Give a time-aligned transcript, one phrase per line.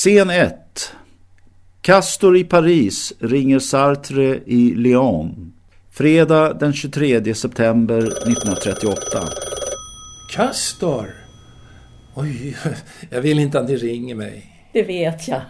[0.00, 0.54] Scen 1.
[1.82, 5.52] Castor i Paris ringer Sartre i Lyon.
[5.90, 8.98] Fredag den 23 september 1938.
[10.30, 11.14] Castor!
[12.14, 12.56] Oj,
[13.10, 14.44] jag vill inte att ni ringer mig.
[14.72, 15.40] Det vet jag.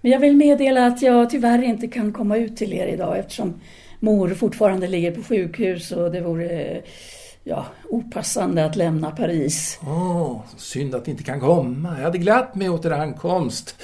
[0.00, 3.60] Men jag vill meddela att jag tyvärr inte kan komma ut till er idag eftersom
[4.00, 6.82] mor fortfarande ligger på sjukhus och det vore
[7.48, 9.78] ja, opassande att lämna Paris.
[9.82, 11.96] Åh, oh, synd att ni inte kan komma.
[11.96, 13.74] Jag hade glatt mig åt er ankomst.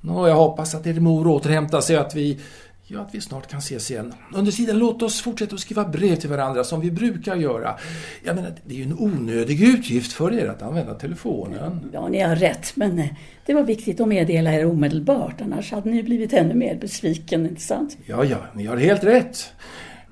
[0.00, 2.40] Nå, jag hoppas att er mor återhämtar sig och att vi,
[2.86, 4.14] ja, att vi snart kan ses igen.
[4.34, 7.78] Under tiden, låt oss fortsätta att skriva brev till varandra som vi brukar göra.
[8.24, 11.90] Jag menar, det är ju en onödig utgift för er att använda telefonen.
[11.92, 13.06] Ja, ni har rätt, men eh,
[13.46, 15.40] det var viktigt att meddela er omedelbart.
[15.40, 17.96] Annars hade ni blivit ännu mer besviken, inte sant?
[18.06, 19.52] Ja, ja, ni har helt rätt.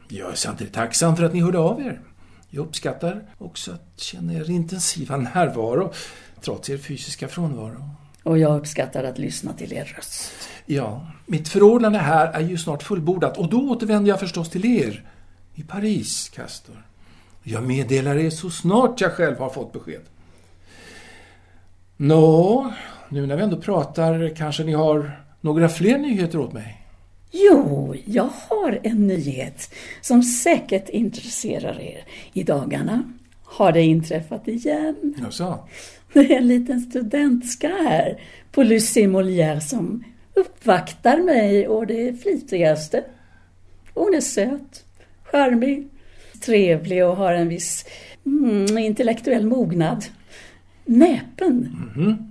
[0.08, 2.00] Jag är samtidigt tacksam för att ni hörde av er.
[2.48, 5.92] Jag uppskattar också att känna er intensiva närvaro
[6.40, 7.90] trots er fysiska frånvaro.
[8.22, 10.32] Och jag uppskattar att lyssna till er röst.
[10.66, 15.04] Ja, mitt förordnande här är ju snart fullbordat och då återvänder jag förstås till er
[15.54, 16.86] i Paris, Castor.
[17.42, 20.02] Jag meddelar er så snart jag själv har fått besked.
[21.96, 22.72] Nå,
[23.08, 26.85] nu när vi ändå pratar kanske ni har några fler nyheter åt mig?
[27.30, 32.04] Jo, jag har en nyhet som säkert intresserar er.
[32.32, 33.02] I dagarna
[33.44, 35.14] har det inträffat igen.
[35.18, 35.58] Jaså?
[36.12, 38.20] Det är en liten studentska här
[38.52, 40.04] på Lucie Molière som
[40.34, 43.04] uppvaktar mig och det flitigaste.
[43.94, 44.84] Hon är söt,
[45.22, 45.88] charmig,
[46.40, 47.84] trevlig och har en viss
[48.26, 50.04] mm, intellektuell mognad.
[50.84, 51.48] Näpen.
[51.50, 52.30] Mm -hmm.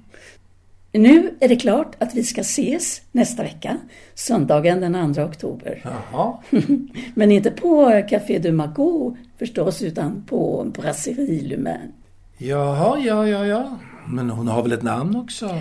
[0.97, 3.77] Nu är det klart att vi ska ses nästa vecka,
[4.13, 5.81] söndagen den 2 oktober.
[5.83, 6.37] Jaha.
[7.13, 11.91] Men inte på Café de Magot förstås, utan på Brasserie Lumain.
[12.37, 13.79] Jaha, ja, ja, ja.
[14.07, 15.59] Men hon har väl ett namn också?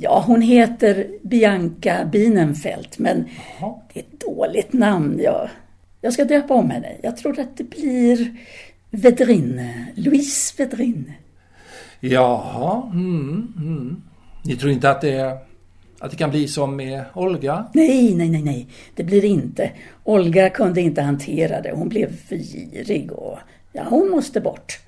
[0.00, 3.24] Ja, hon heter Bianca Bienenfeld, men
[3.60, 3.74] Jaha.
[3.92, 5.20] det är ett dåligt namn.
[5.22, 5.48] Jag,
[6.00, 6.92] jag ska döpa om henne.
[7.02, 8.36] Jag tror att det blir
[8.90, 11.12] Vedrine, Louise Vedrine.
[12.00, 14.02] Jaha, mm, mm.
[14.42, 15.38] Ni tror inte att det,
[15.98, 17.66] att det kan bli som med Olga?
[17.72, 18.66] Nej, nej, nej, nej.
[18.94, 19.70] Det blir det inte.
[20.04, 21.72] Olga kunde inte hantera det.
[21.72, 23.38] Hon blev för girig och
[23.72, 24.78] ja, hon måste bort.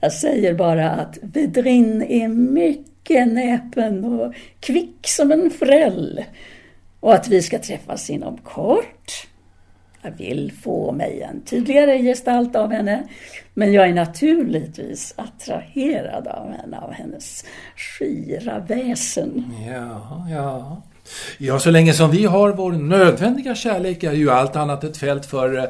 [0.00, 6.24] Jag säger bara att Vedrin är mycket näpen och kvick som en fräll.
[7.00, 9.26] Och att vi ska träffas inom kort.
[10.04, 13.08] Jag vill få mig en tydligare gestalt av henne.
[13.54, 17.44] Men jag är naturligtvis attraherad av henne, av hennes
[17.76, 19.54] skira väsen.
[19.68, 20.82] Ja, ja.
[21.38, 25.26] Ja, så länge som vi har vår nödvändiga kärlek är ju allt annat ett fält
[25.26, 25.64] för eh,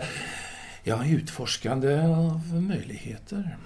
[0.84, 3.56] ja, utforskande av möjligheter.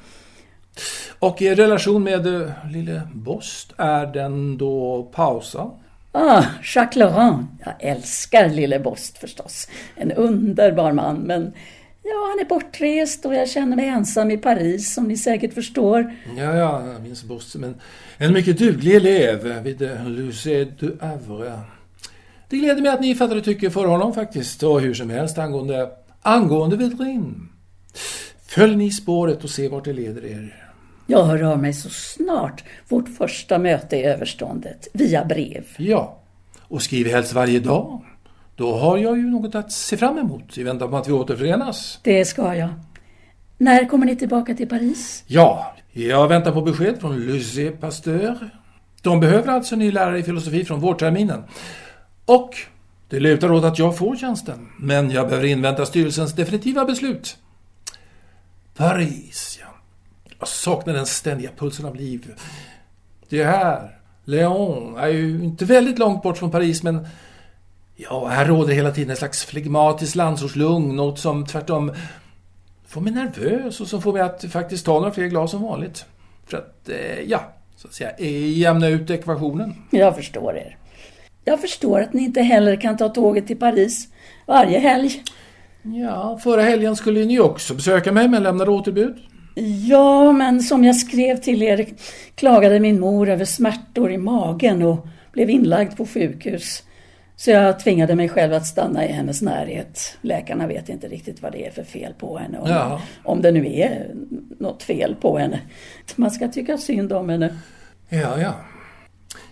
[1.18, 5.70] Och er relation med eh, lille Bost, är den då pausad?
[6.12, 7.46] Ah, Jacques Laurent.
[7.64, 9.68] Jag älskar lille Bost förstås.
[9.96, 11.42] En underbar man, men
[12.02, 16.14] ja, han är bortrest och jag känner mig ensam i Paris, som ni säkert förstår.
[16.36, 17.74] Ja, ja, jag minns Bost som en,
[18.18, 21.60] en mycket duglig elev vid Lycée du Havre.
[22.48, 25.90] Det gläder mig att ni fattade tycke för honom faktiskt, och hur som helst angående,
[26.22, 27.48] angående Vedrin.
[28.46, 30.67] Följ ni spåret och se vart det leder er.
[31.10, 35.64] Jag hör av mig så snart vårt första möte är överståndet, via brev.
[35.76, 36.18] Ja,
[36.60, 38.04] och skriv helst varje dag.
[38.56, 41.98] Då har jag ju något att se fram emot i väntan på att vi återförenas.
[42.02, 42.68] Det ska jag.
[43.58, 45.24] När kommer ni tillbaka till Paris?
[45.26, 48.50] Ja, jag väntar på besked från Lycée Pasteur.
[49.02, 51.44] De behöver alltså en ny lärare i filosofi från vårterminen.
[52.24, 52.50] Och
[53.08, 54.68] det lutar åt att jag får tjänsten.
[54.78, 57.36] Men jag behöver invänta styrelsens definitiva beslut.
[58.76, 59.57] Paris.
[60.38, 62.34] Jag saknar den ständiga pulsen av liv.
[63.28, 67.06] Det här, Lyon, är ju inte väldigt långt bort från Paris men
[67.96, 71.92] ja, här råder hela tiden en slags flegmatisk landsortslugn, något som tvärtom
[72.86, 76.04] får mig nervös och som får mig att faktiskt ta några fler glas som vanligt.
[76.46, 77.40] För att, eh, ja,
[77.76, 78.18] så att säga,
[78.48, 79.74] jämna ut ekvationen.
[79.90, 80.76] Jag förstår er.
[81.44, 84.08] Jag förstår att ni inte heller kan ta tåget till Paris
[84.46, 85.22] varje helg.
[85.82, 89.16] Ja, förra helgen skulle ni också besöka mig men lämnade återbud.
[89.88, 91.86] Ja, men som jag skrev till er
[92.34, 96.82] klagade min mor över smärtor i magen och blev inlagd på sjukhus.
[97.36, 100.18] Så jag tvingade mig själv att stanna i hennes närhet.
[100.20, 102.58] Läkarna vet inte riktigt vad det är för fel på henne.
[102.58, 103.02] Om, Ja.
[103.24, 104.06] om det nu är
[104.58, 105.60] något fel på henne.
[106.16, 107.56] Man ska tycka synd om henne.
[108.08, 108.54] Ja, ja.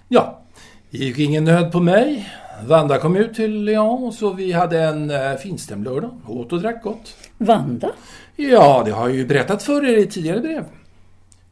[0.08, 0.42] Ja,
[0.90, 2.28] det gick ingen nöd på mig.
[2.64, 6.10] Vanda kom ut till Lyon så vi hade en äh, finstämd lördag.
[6.26, 7.16] Åt och drack gott.
[7.38, 7.90] Vanda?
[8.36, 10.64] Ja, det har jag ju berättat för er i tidigare brev.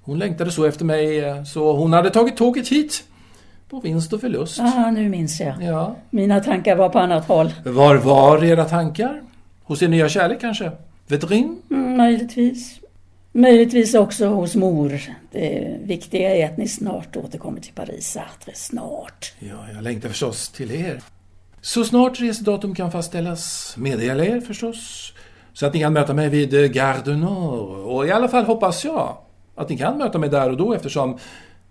[0.02, 3.04] Hon längtade så efter mig eh, så hon hade tagit tåget hit.
[3.70, 4.60] på vinst och förlust.
[4.60, 5.62] Ah, nu minns jag.
[5.62, 5.96] Ja.
[6.10, 7.52] Mina tankar var på annat håll.
[7.64, 9.22] Var var era tankar?
[9.64, 10.70] Hos er nya kärlek kanske?
[11.08, 11.62] Vetrin?
[11.70, 12.80] Mm, möjligtvis.
[13.36, 15.00] Möjligtvis också hos mor.
[15.32, 18.52] Det viktiga är att ni snart återkommer till Paris, Sartre.
[18.54, 19.32] Snart.
[19.38, 21.00] Ja, jag längtar förstås till er.
[21.60, 25.12] Så snart resedatum kan fastställas meddelar jag er förstås.
[25.52, 27.78] Så att ni kan möta mig vid eh, Gare du Nord.
[27.78, 29.16] Och i alla fall hoppas jag
[29.54, 31.18] att ni kan möta mig där och då eftersom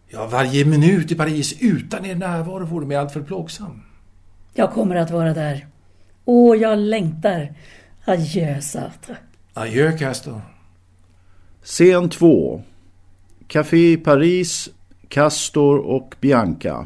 [0.10, 3.84] ja, varje minut i Paris utan er närvaro vore mig alltför plågsam.
[4.54, 5.68] Jag kommer att vara där.
[6.26, 7.54] Åh, jag längtar.
[8.06, 9.18] Adjö, Sartre.
[9.54, 10.42] Adjö, Castor.
[11.64, 12.62] Scen 2.
[13.48, 14.70] Café Paris,
[15.08, 16.86] Castor och Bianca.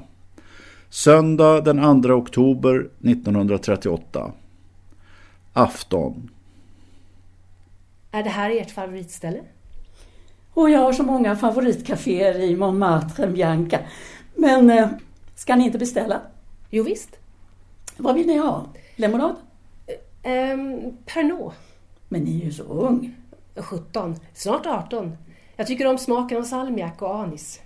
[0.89, 4.31] Söndag den 2 oktober 1938.
[5.53, 6.29] Afton.
[8.12, 9.39] Är det här ert favoritställe?
[10.53, 13.80] Och jag har så många favoritcaféer i Montmartre, Bianca.
[14.35, 14.89] Men eh,
[15.35, 16.21] ska ni inte beställa?
[16.69, 17.19] Jo, visst.
[17.97, 18.65] Vad vill ni ha?
[18.95, 19.35] Lemonad?
[20.23, 21.51] Ehm, Pernod.
[22.09, 23.15] Men ni är ju så ung.
[23.63, 24.15] 17.
[24.33, 25.18] Snart 18.
[25.56, 27.62] Jag tycker om smaken av salmiak och anis.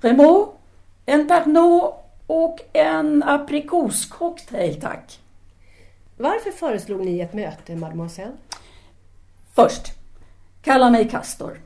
[0.00, 0.52] Remo,
[1.06, 1.92] en Pernod
[2.26, 5.20] och en aprikoscocktail, tack.
[6.16, 8.32] Varför föreslog ni ett möte, mademoiselle?
[9.54, 9.82] Först,
[10.62, 11.60] kalla mig Castor.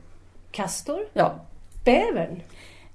[0.51, 0.99] Castor?
[1.13, 1.35] Ja,
[1.85, 2.41] Bävern?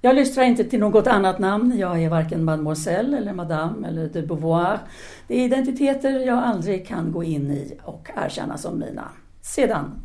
[0.01, 1.77] jag lystrar inte till något annat namn.
[1.77, 4.79] Jag är varken mademoiselle eller madame eller de Beauvoir.
[5.27, 9.09] Det är identiteter jag aldrig kan gå in i och erkänna som mina.
[9.41, 10.01] Sedan,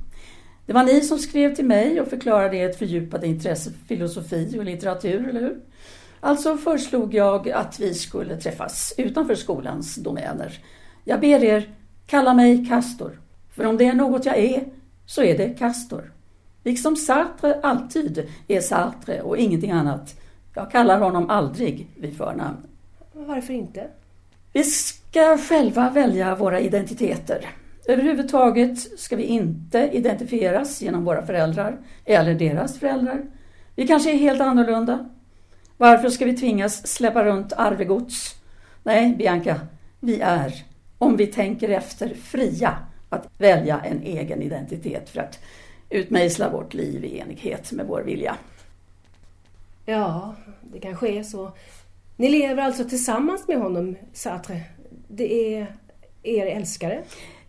[0.67, 4.65] det var ni som skrev till mig och förklarade ert fördjupade intresse för filosofi och
[4.65, 5.61] litteratur, eller hur?
[6.21, 10.59] Alltså föreslog jag att vi skulle träffas utanför skolans domäner.
[11.05, 11.71] Jag ber er,
[12.07, 13.21] kalla mig Castor.
[13.55, 14.65] För om det är något jag är,
[15.07, 16.13] så är det Castor.
[16.65, 20.21] Liksom Sartre alltid är Sartre och ingenting annat.
[20.55, 22.57] Jag kallar honom aldrig vid förnamn.
[23.13, 23.87] Varför inte?
[24.53, 27.47] Vi ska själva välja våra identiteter.
[27.89, 33.27] Överhuvudtaget ska vi inte identifieras genom våra föräldrar eller deras föräldrar.
[33.75, 35.09] Vi kanske är helt annorlunda.
[35.77, 38.35] Varför ska vi tvingas släppa runt arvegods?
[38.83, 39.61] Nej, Bianca,
[40.01, 40.65] vi är,
[40.99, 42.79] om vi tänker efter, fria
[43.09, 45.39] att välja en egen identitet för att
[45.91, 48.37] utmejsla vårt liv i enighet med vår vilja.
[49.87, 51.53] Ja, det kanske är så.
[52.17, 54.61] Ni lever alltså tillsammans med honom, Sartre?
[55.09, 55.77] Det är
[56.23, 57.03] er älskare?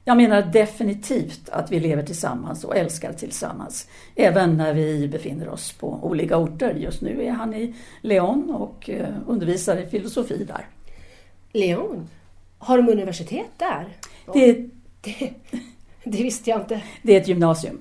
[0.08, 3.88] Jag menar definitivt att vi lever tillsammans och älskar tillsammans.
[4.16, 6.74] Även när vi befinner oss på olika orter.
[6.74, 10.68] Just nu är han i Lyon och eh, undervisar i filosofi där.
[11.52, 12.10] Leon?
[12.58, 13.88] Har de universitet där?
[14.34, 14.70] Det,
[15.02, 15.34] Det,
[16.04, 16.82] det visste jag inte.
[17.02, 17.80] det är ett gymnasium.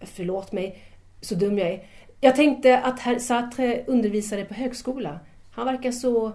[0.00, 0.78] Förlåt mig,
[1.20, 1.86] så dum jag är.
[2.20, 5.20] Jag tänkte att herr Sartre undervisade på högskola.
[5.50, 6.32] Han verkar så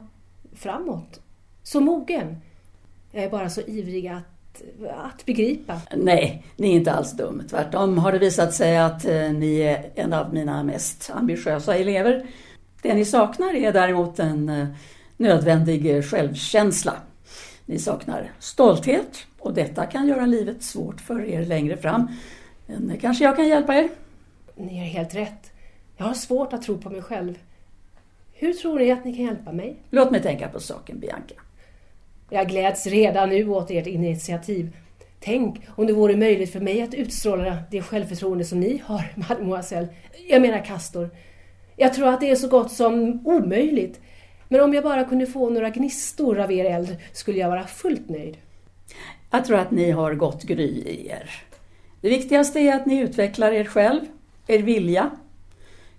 [0.56, 1.20] framåt.
[1.64, 2.38] Så mogen.
[3.12, 4.24] Jag är bara så ivrig att,
[4.98, 5.82] att begripa.
[5.96, 7.44] Nej, ni är inte alls dum.
[7.50, 12.26] Tvärtom har det visat sig att eh, ni är en av mina mest ambitiösa elever.
[12.82, 14.68] Det ni saknar är däremot en eh,
[15.18, 16.94] nödvändig självkänsla.
[17.66, 22.08] Ni saknar stolthet och detta kan göra livet svårt för er längre fram.
[22.66, 23.90] Men kanske jag kan hjälpa er?
[24.56, 25.52] Ni har helt rätt.
[25.98, 27.40] Jag har svårt att tro på mig själv.
[28.34, 29.78] Hur tror ni att ni kan hjälpa mig?
[29.90, 31.36] Låt mig tänka på saken, Bianca.
[32.30, 34.76] Jag gläds redan nu åt ert initiativ.
[35.20, 39.88] Tänk om det vore möjligt för mig att utstråla det självförtroende som ni har, mademoiselle.
[40.30, 41.10] Jag menar Castor.
[41.76, 44.02] Jag tror att det är så gott som omöjligt.
[44.48, 48.10] Men om jag bara kunde få några gnistor av er eld skulle jag vara fullt
[48.10, 48.38] nöjd.
[49.32, 51.30] Jag tror att ni har gott gry i er.
[52.02, 54.02] Det viktigaste är att ni utvecklar er själv,
[54.48, 55.12] er vilja.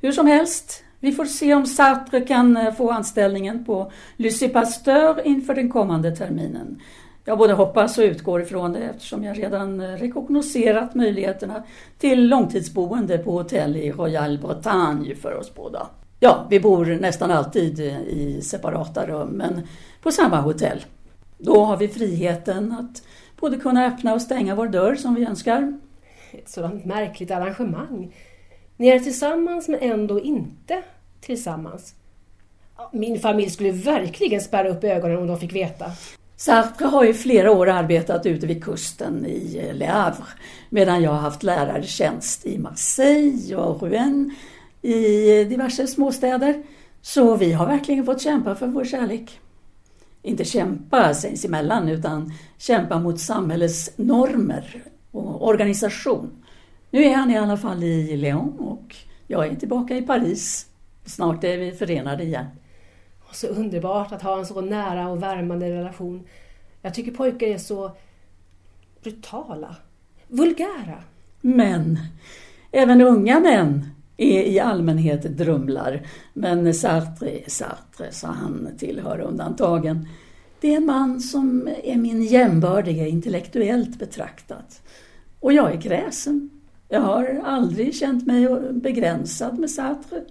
[0.01, 5.27] Hur som helst, vi får se om Sartre kan eh, få anställningen på Lucie Pasteur
[5.27, 6.81] inför den kommande terminen.
[7.25, 11.63] Jag både hoppas och utgår ifrån det eftersom jag redan eh, rekognoserat möjligheterna
[11.99, 15.87] till långtidsboende på hotell i Royal Bretagne för oss båda.
[16.21, 19.63] Ja, vi bor nästan alltid eh, i separata rum men
[20.03, 20.85] på samma hotell.
[21.39, 23.03] Då har vi friheten att
[23.41, 25.79] både kunna öppna och stänga vår dörr som vi önskar.
[26.33, 28.15] Ett sådant märkligt arrangemang.
[28.81, 30.83] Ni är tillsammans men ändå inte
[31.21, 31.95] tillsammans.
[32.93, 35.93] Min familj skulle verkligen spärra upp ögonen om de fick veta.
[36.37, 40.25] Sartre har i flera år arbetat ute vid kusten i Le Havre
[40.71, 44.35] medan jag har haft lärartjänst i Marseille och Rouen
[44.83, 46.63] i diverse småstäder.
[47.03, 49.41] Så vi har verkligen fått kämpa för vår kärlek.
[50.23, 56.40] Inte kämpa sinsemellan utan kämpa mot samhällets normer och organisation.
[56.91, 60.67] Nu är han i alla fall i Lyon och jag är tillbaka i Paris.
[61.05, 62.47] Snart är vi förenade igen.
[63.33, 66.27] Så underbart att ha en så nära och värmande relation.
[66.83, 67.97] Jag tycker pojkar är så
[69.03, 69.77] brutala,
[70.29, 71.03] vulgära.
[71.41, 71.99] Men
[72.71, 76.07] även unga män är i allmänhet drumlar.
[76.33, 80.09] Men Sartre är Sartre, så han tillhör undantagen.
[80.61, 84.83] Det är en man som är min jämbördige intellektuellt betraktat.
[85.41, 86.51] Och jag är kräsen.
[86.93, 90.25] Jag har aldrig känt mig begränsad med Sartre.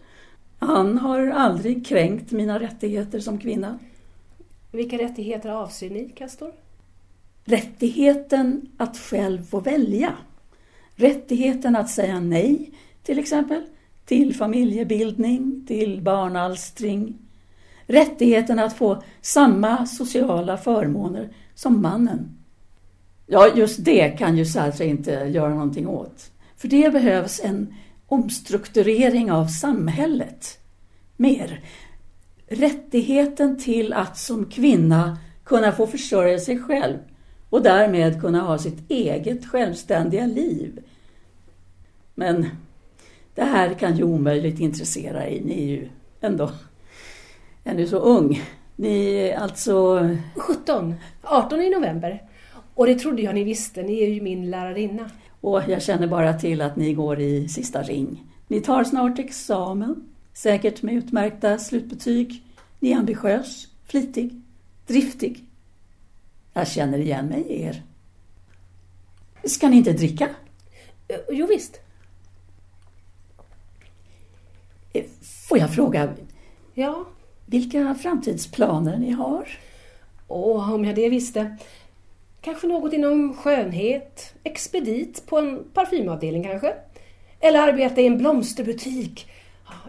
[0.60, 3.80] Han har aldrig kränkt mina rättigheter som kvinna.
[4.72, 6.52] Vilka rättigheter avser ni, Castor?
[7.46, 10.14] Rättigheten att själv få välja.
[10.96, 12.72] Rättigheten att säga nej,
[13.04, 13.62] till exempel,
[14.06, 17.18] till familjebildning, till barnalstring.
[17.86, 22.38] Rättigheten att få samma sociala förmåner som mannen.
[23.28, 26.32] Ja, just det kan ju Sartre inte göra någonting åt.
[26.60, 27.74] För det behövs en
[28.08, 30.60] omstrukturering av samhället.
[31.18, 31.64] Mer.
[32.48, 36.98] Rättigheten till att som kvinna kunna få försörja sig själv
[37.50, 40.80] och därmed kunna ha sitt eget självständiga liv.
[42.16, 42.50] Men
[43.36, 45.90] det här kan ju omöjligt intressera er, ni är ju
[46.22, 46.52] ändå
[47.64, 48.42] ännu så ung.
[48.76, 50.10] Ni är alltså...
[50.36, 52.29] 17, 18 i november.
[52.80, 55.10] Och det trodde jag ni visste, ni är ju min lärarinna.
[55.42, 58.24] Och jag känner bara till att ni går i sista ring.
[58.48, 62.44] Ni tar snart examen, säkert med utmärkta slutbetyg.
[62.80, 64.42] Ni är ambitiös, flitig,
[64.88, 65.46] driftig.
[66.54, 67.84] Jag känner igen mig i er.
[69.44, 70.30] Ska ni inte dricka?
[71.08, 71.80] Eh, Jo visst.
[74.94, 75.04] Eh,
[75.50, 76.14] Får jag fråga
[76.74, 77.06] Ja.
[77.46, 79.48] vilka framtidsplaner ni har?
[80.28, 81.58] Åh, om jag det visste.
[82.42, 86.74] Kanske något inom skönhet, expedit på en parfymavdelning kanske.
[87.40, 89.28] Eller arbeta i en blomsterbutik.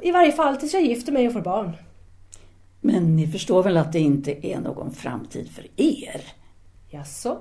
[0.03, 1.73] I varje fall tills jag gifter mig och får barn.
[2.81, 6.21] Men ni förstår väl att det inte är någon framtid för er?
[6.89, 7.39] Jaså?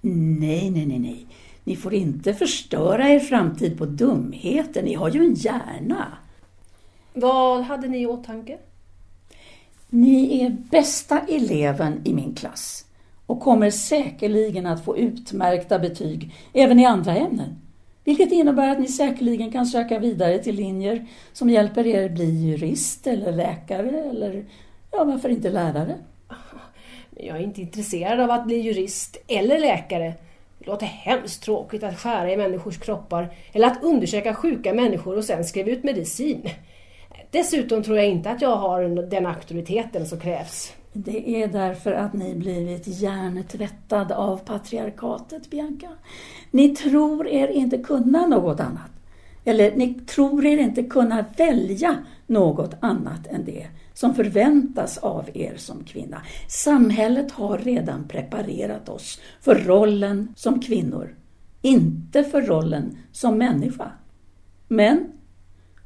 [0.00, 1.26] Nej, nej, nej, nej.
[1.64, 4.82] Ni får inte förstöra er framtid på dumheter.
[4.82, 6.06] Ni har ju en hjärna.
[7.14, 8.58] Vad hade ni i åtanke?
[9.88, 12.84] Ni är bästa eleven i min klass
[13.30, 17.60] och kommer säkerligen att få utmärkta betyg även i andra ämnen.
[18.04, 23.06] Vilket innebär att ni säkerligen kan söka vidare till linjer som hjälper er bli jurist
[23.06, 24.44] eller läkare eller
[24.90, 25.94] ja, varför inte lärare?
[27.16, 30.14] Jag är inte intresserad av att bli jurist eller läkare.
[30.58, 35.24] Det låter hemskt tråkigt att skära i människors kroppar eller att undersöka sjuka människor och
[35.24, 36.50] sen skriva ut medicin.
[37.30, 40.72] Dessutom tror jag inte att jag har den auktoriteten som krävs.
[40.92, 45.88] Det är därför att ni blivit hjärntvättad av patriarkatet, Bianca.
[46.50, 48.90] Ni tror er inte kunna något annat.
[49.44, 55.56] Eller ni tror er inte kunna välja något annat än det som förväntas av er
[55.56, 56.22] som kvinna.
[56.48, 61.16] Samhället har redan preparerat oss för rollen som kvinnor,
[61.62, 63.92] inte för rollen som människa.
[64.68, 65.12] Men,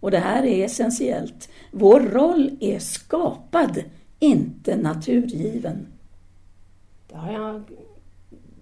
[0.00, 3.82] och det här är essentiellt, vår roll är skapad,
[4.24, 5.86] inte naturgiven.
[7.08, 7.62] Det har jag,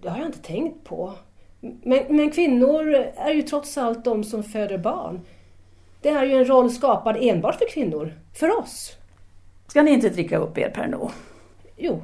[0.02, 1.12] det har jag inte tänkt på.
[1.60, 5.20] Men, men kvinnor är ju trots allt de som föder barn.
[6.00, 8.14] Det är ju en roll skapad enbart för kvinnor.
[8.34, 8.92] För oss.
[9.66, 11.10] Ska ni inte dricka upp er Pernod?
[11.76, 12.02] Jo,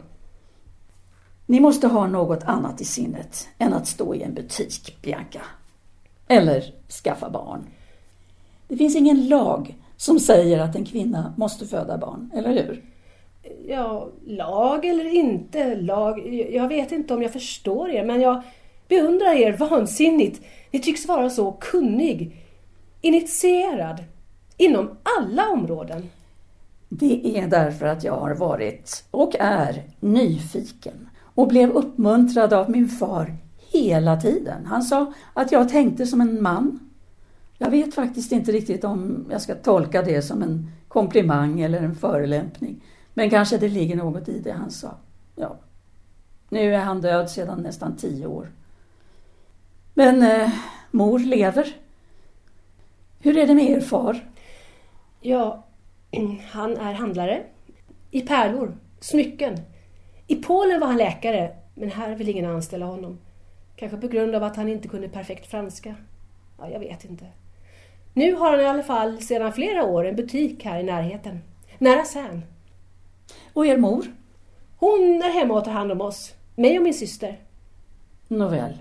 [1.46, 5.40] Ni måste ha något annat i sinnet än att stå i en butik, Bianca.
[6.28, 6.74] Eller
[7.04, 7.66] skaffa barn.
[8.68, 12.82] Det finns ingen lag som säger att en kvinna måste föda barn, eller hur?
[13.68, 16.34] Ja, lag eller inte lag.
[16.52, 18.42] Jag vet inte om jag förstår er, men jag
[18.88, 20.42] beundrar er vansinnigt.
[20.70, 22.36] Ni tycks vara så kunnig,
[23.00, 24.04] initierad,
[24.56, 26.10] inom alla områden.
[26.88, 32.88] Det är därför att jag har varit och är nyfiken och blev uppmuntrad av min
[32.88, 33.36] far
[33.72, 34.66] hela tiden.
[34.66, 36.90] Han sa att jag tänkte som en man.
[37.58, 41.94] Jag vet faktiskt inte riktigt om jag ska tolka det som en komplimang eller en
[41.94, 42.80] förolämpning.
[43.18, 44.94] Men kanske det ligger något i det han sa.
[45.36, 45.56] Ja.
[46.48, 48.48] Nu är han död sedan nästan tio år.
[49.94, 50.50] Men eh,
[50.90, 51.76] mor lever.
[53.18, 54.28] Hur är det med er far?
[55.20, 55.64] Ja,
[56.50, 57.42] han är handlare.
[58.10, 59.56] I pärlor, smycken.
[60.26, 63.18] I Polen var han läkare, men här vill ingen anställa honom.
[63.76, 65.94] Kanske på grund av att han inte kunde perfekt franska.
[66.58, 67.26] Ja, jag vet inte.
[68.12, 71.40] Nu har han i alla fall sedan flera år en butik här i närheten.
[71.78, 72.42] Nära Särn.
[73.52, 74.06] Och er mor?
[74.76, 76.32] Hon är hemma och tar hand om oss.
[76.54, 77.40] Mig och min syster.
[78.28, 78.78] Nåväl.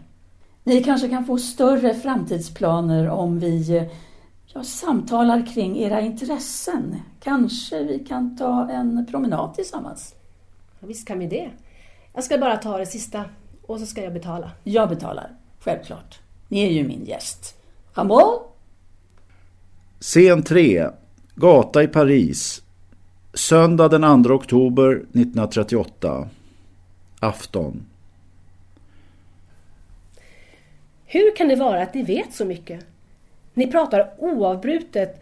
[0.63, 3.87] Ni kanske kan få större framtidsplaner om vi,
[4.45, 6.95] Jag samtalar kring era intressen.
[7.19, 10.15] Kanske vi kan ta en promenad tillsammans?
[10.79, 11.49] Ja, visst kan vi det.
[12.13, 13.25] Jag ska bara ta det sista
[13.65, 14.51] och så ska jag betala.
[14.63, 16.19] Jag betalar, självklart.
[16.47, 17.55] Ni är ju min gäst.
[17.93, 18.39] Ramon?
[19.99, 20.87] Scen 3.
[21.35, 22.61] Gata i Paris.
[23.33, 26.29] Söndag den 2 oktober 1938.
[27.19, 27.85] Afton.
[31.05, 32.85] Hur kan det vara att ni vet så mycket?
[33.53, 35.21] Ni pratar oavbrutet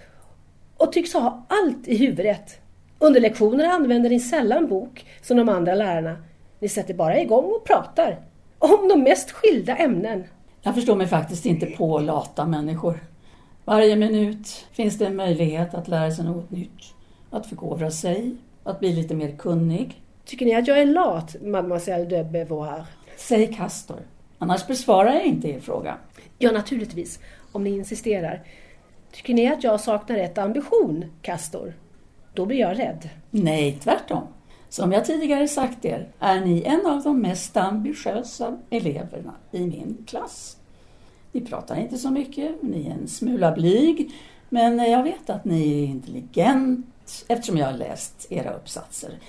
[0.78, 2.60] och tycks ha allt i huvudet.
[3.00, 6.18] Under lektioner använder ni sällan bok som de andra lärarna.
[6.60, 8.20] Ni sätter bara igång och pratar.
[8.60, 10.24] Om de mest skilda ämnen.
[10.62, 13.00] Jag förstår mig faktiskt inte på lata människor.
[13.66, 16.95] Varje minut finns det en möjlighet att lära sig något nytt.
[17.36, 20.02] Att förkovra sig, att bli lite mer kunnig.
[20.26, 22.86] Tycker ni att jag är lat, mademoiselle de Beauvoir?
[23.18, 24.00] Säg Castor,
[24.40, 25.98] annars besvarar jag inte er fråga.
[26.38, 27.20] Ja, naturligtvis,
[27.52, 28.44] om ni insisterar.
[29.12, 31.74] Tycker ni att jag saknar rätt ambition, Castor?
[32.34, 33.10] Då blir jag rädd.
[33.32, 34.24] Nej, tvärtom.
[34.70, 39.98] Som jag tidigare sagt er är ni en av de mest ambitiösa eleverna i min
[40.08, 40.58] klass.
[41.32, 44.12] Ni pratar inte så mycket, ni är en smula blyg,
[44.50, 46.86] men jag vet att ni är intelligent
[47.28, 49.20] eftersom jag har läst era uppsatser.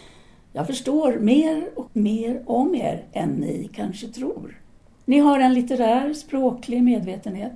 [0.52, 4.60] Jag förstår mer och mer om er än ni kanske tror.
[5.04, 7.52] Ni har en litterär språklig medvetenhet.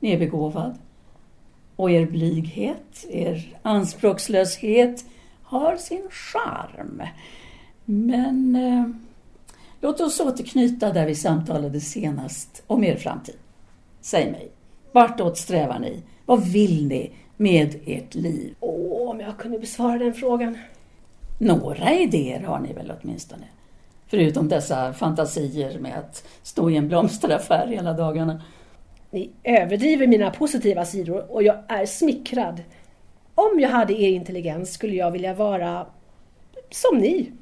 [0.00, 0.78] Ni är begåvad.
[1.76, 5.04] Och er blyghet, er anspråkslöshet
[5.42, 7.02] har sin charm.
[7.84, 8.84] Men eh,
[9.80, 13.36] låt oss återknyta där vi samtalade senast om er framtid.
[14.00, 14.48] Säg mig,
[14.92, 16.02] vartåt strävar ni?
[16.26, 18.54] Vad vill ni med ert liv?
[18.60, 20.58] Åh, om jag kunde besvara den frågan.
[21.38, 23.44] Några idéer har ni väl åtminstone?
[24.06, 28.42] Förutom dessa fantasier med att stå i en blomsteraffär hela dagarna.
[29.10, 32.62] Ni överdriver mina positiva sidor och jag är smickrad.
[33.34, 35.86] Om jag hade er intelligens skulle jag vilja vara
[36.70, 37.32] som ni.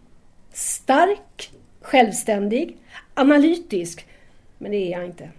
[0.53, 2.77] Stark, självständig,
[3.15, 4.07] analytisk.
[4.59, 5.31] Men det är jag inte.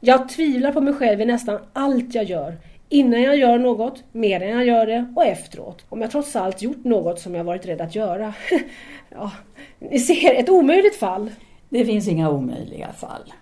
[0.00, 2.58] Jag tvivlar på mig själv i nästan allt jag gör.
[2.92, 5.84] Innan jag gör något, medan jag gör det och efteråt.
[5.88, 8.34] Om jag trots allt gjort något som jag varit rädd att göra.
[9.08, 9.30] ja,
[9.78, 11.30] ni ser, ett omöjligt fall.
[11.68, 13.32] Det finns inga omöjliga fall.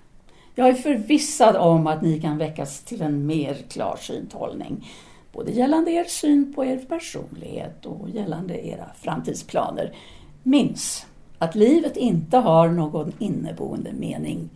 [0.54, 4.88] Jag är förvissad om att ni kan väckas till en mer klarsynt hållning.
[5.32, 9.94] Både gällande er syn på er personlighet och gällande era framtidsplaner.
[10.42, 11.06] Minns
[11.38, 14.50] att livet inte har någon inneboende mening.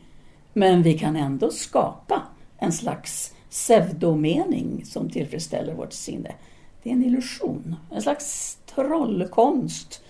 [0.52, 2.22] Men vi kan ändå skapa
[2.59, 6.35] en slags pseudomening som tillfredsställer vårt sinne.
[6.83, 10.03] Det är en illusion, en slags trollkonst.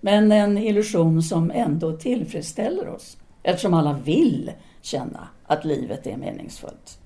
[0.00, 6.98] Men en illusion som ändå tillfredsställer oss eftersom alla vill känna att livet är meningsfullt.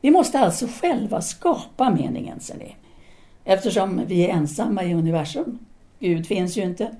[0.00, 2.76] Vi måste alltså själva skapa meningen, ser ni.
[3.44, 5.58] Eftersom vi är ensamma i universum.
[5.98, 6.96] Gud finns ju inte.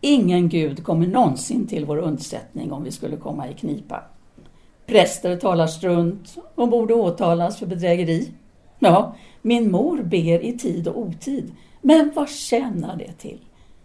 [0.00, 4.02] Ingen Gud kommer någonsin till vår undsättning om vi skulle komma i knipa.
[4.88, 8.32] Präster talar strunt och borde åtalas för bedrägeri.
[8.78, 11.52] Ja, min mor ber i tid och otid.
[11.82, 13.38] Men vad tjänar det till?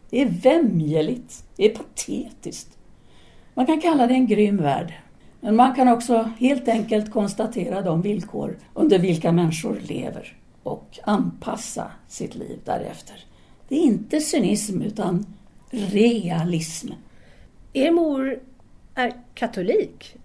[0.09, 2.77] Det är vämjeligt, det är patetiskt.
[3.53, 4.93] Man kan kalla det en grym värld.
[5.39, 11.91] Men man kan också helt enkelt konstatera de villkor under vilka människor lever och anpassa
[12.07, 13.25] sitt liv därefter.
[13.67, 15.25] Det är inte cynism utan
[15.69, 16.87] realism.
[17.73, 18.39] Er mor
[18.95, 20.15] är katolik,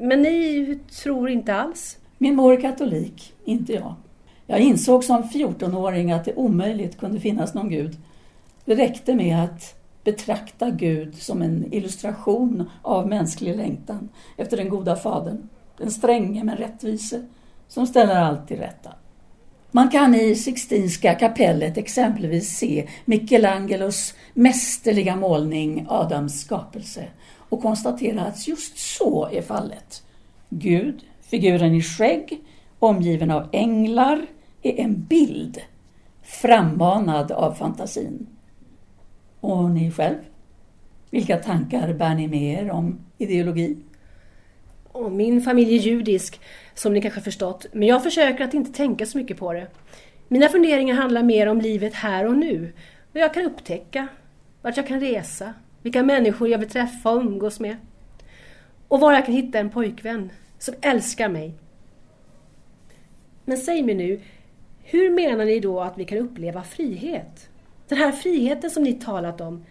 [0.00, 1.98] men ni tror inte alls?
[2.18, 3.94] Min mor är katolik, inte jag.
[4.46, 7.96] Jag insåg som 14-åring att det omöjligt kunde finnas någon Gud.
[8.64, 14.96] Det räckte med att betrakta Gud som en illustration av mänsklig längtan efter den goda
[14.96, 17.26] fadern, den stränge men rättvise,
[17.68, 18.92] som ställer allt till rätta.
[19.70, 27.04] Man kan i Sixtinska kapellet exempelvis se Michelangelos mästerliga målning Adams skapelse
[27.48, 30.02] och konstatera att just så är fallet.
[30.48, 32.40] Gud, figuren i skägg,
[32.78, 34.26] omgiven av änglar,
[34.62, 35.58] är en bild
[36.22, 38.26] frammanad av fantasin.
[39.40, 40.18] Och ni själv?
[41.10, 43.76] Vilka tankar bär ni med er om ideologi?
[44.92, 46.40] Och min familj är judisk,
[46.74, 49.66] som ni kanske förstått, men jag försöker att inte tänka så mycket på det.
[50.28, 52.72] Mina funderingar handlar mer om livet här och nu,
[53.12, 54.08] vad jag kan upptäcka,
[54.62, 57.76] vart jag kan resa, vilka människor jag vill träffa och umgås med.
[58.88, 61.54] Och var jag kan hitta en pojkvän som älskar mig.
[63.44, 64.20] Men säg mig nu,
[64.82, 67.48] hur menar ni då att vi kan uppleva frihet?
[67.88, 69.64] Den här friheten som ni talat om.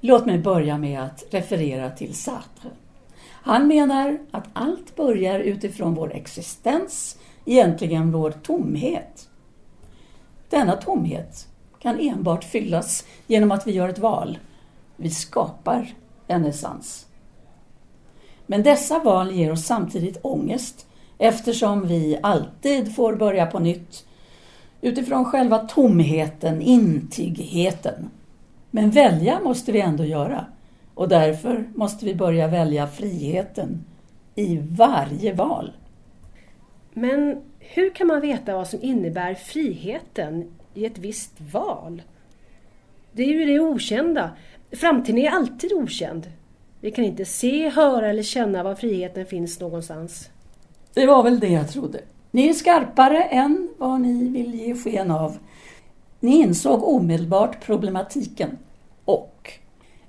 [0.00, 2.70] Låt mig börja med att referera till Sartre.
[3.46, 9.28] Han menar att allt börjar utifrån vår existens, egentligen vår tomhet.
[10.50, 11.48] Denna tomhet
[11.78, 14.38] kan enbart fyllas genom att vi gör ett val.
[14.96, 15.94] Vi skapar
[16.26, 17.06] en essens.
[18.46, 20.86] Men dessa val ger oss samtidigt ångest
[21.18, 24.06] eftersom vi alltid får börja på nytt
[24.80, 28.10] utifrån själva tomheten, intigheten.
[28.70, 30.46] Men välja måste vi ändå göra
[30.94, 33.84] och därför måste vi börja välja friheten
[34.34, 35.72] i varje val.
[36.92, 42.02] Men hur kan man veta vad som innebär friheten i ett visst val?
[43.12, 44.30] Det är ju det okända.
[44.76, 46.26] Framtiden är alltid okänd.
[46.80, 50.30] Vi kan inte se, höra eller känna var friheten finns någonstans.
[50.94, 52.00] Det var väl det jag trodde.
[52.30, 55.38] Ni är skarpare än vad ni vill ge sken av.
[56.20, 58.58] Ni insåg omedelbart problematiken.
[59.04, 59.52] Och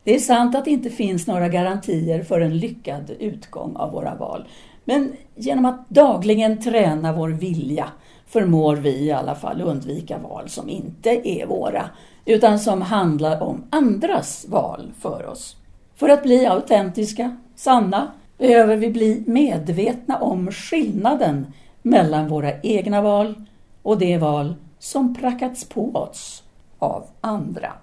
[0.04, 4.16] det är sant att det inte finns några garantier för en lyckad utgång av våra
[4.16, 4.48] val.
[4.86, 7.92] Men genom att dagligen träna vår vilja
[8.28, 11.90] förmår vi i alla fall undvika val som inte är våra,
[12.28, 15.56] utan som handlar om andras val för oss.
[15.96, 23.36] För att bli autentiska, sanna, behöver vi bli medvetna om skillnaden mellan våra egna val
[23.82, 26.44] och det val som prackats på oss
[26.80, 27.74] av andra.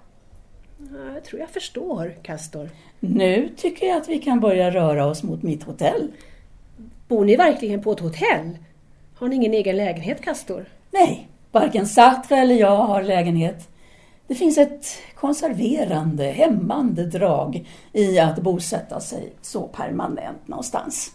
[1.13, 2.69] Jag tror jag förstår, Castor.
[2.99, 6.11] Nu tycker jag att vi kan börja röra oss mot mitt hotell.
[7.07, 8.57] Bor ni verkligen på ett hotell?
[9.15, 10.65] Har ni ingen egen lägenhet, Castor?
[10.91, 13.69] Nej, varken Sartre eller jag har lägenhet.
[14.27, 21.11] Det finns ett konserverande, hämmande drag i att bosätta sig så permanent någonstans.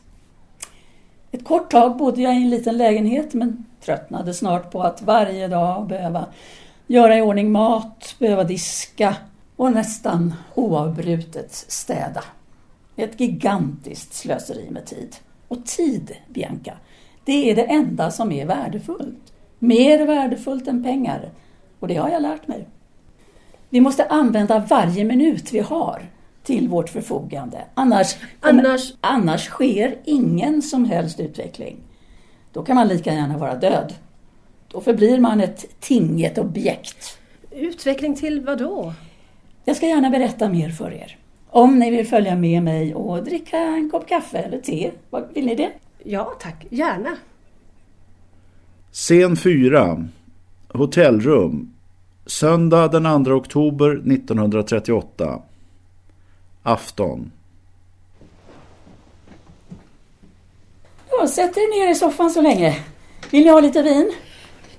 [1.32, 5.48] Ett kort tag bodde jag i en liten lägenhet men tröttnade snart på att varje
[5.48, 6.26] dag behöva
[6.86, 9.16] göra i ordning mat, behöva diska
[9.56, 12.24] och nästan oavbrutet städa.
[12.96, 15.16] Ett gigantiskt slöseri med tid.
[15.48, 16.72] Och tid, Bianca,
[17.24, 19.32] det är det enda som är värdefullt.
[19.58, 21.30] Mer värdefullt än pengar.
[21.80, 22.68] Och det har jag lärt mig.
[23.70, 26.02] Vi måste använda varje minut vi har
[26.42, 27.64] till vårt förfogande.
[27.74, 31.76] Annars, Annars- annars sker ingen som helst utveckling.
[32.52, 33.94] Då kan man lika gärna vara död.
[34.68, 37.18] Då förblir man ett tinget objekt.
[37.50, 38.92] Utveckling till vad då?
[39.64, 41.16] Jag ska gärna berätta mer för er.
[41.50, 44.90] Om ni vill följa med mig och dricka en kopp kaffe eller te.
[45.34, 45.70] Vill ni det?
[46.04, 46.66] Ja, tack.
[46.70, 47.16] Gärna.
[48.92, 50.04] Scen 4.
[50.68, 51.69] Hotellrum.
[52.30, 55.42] Söndag den 2 oktober 1938.
[56.62, 57.32] Afton.
[61.10, 62.76] Ja, sätt er ner i soffan så länge.
[63.30, 64.12] Vill ni ha lite vin?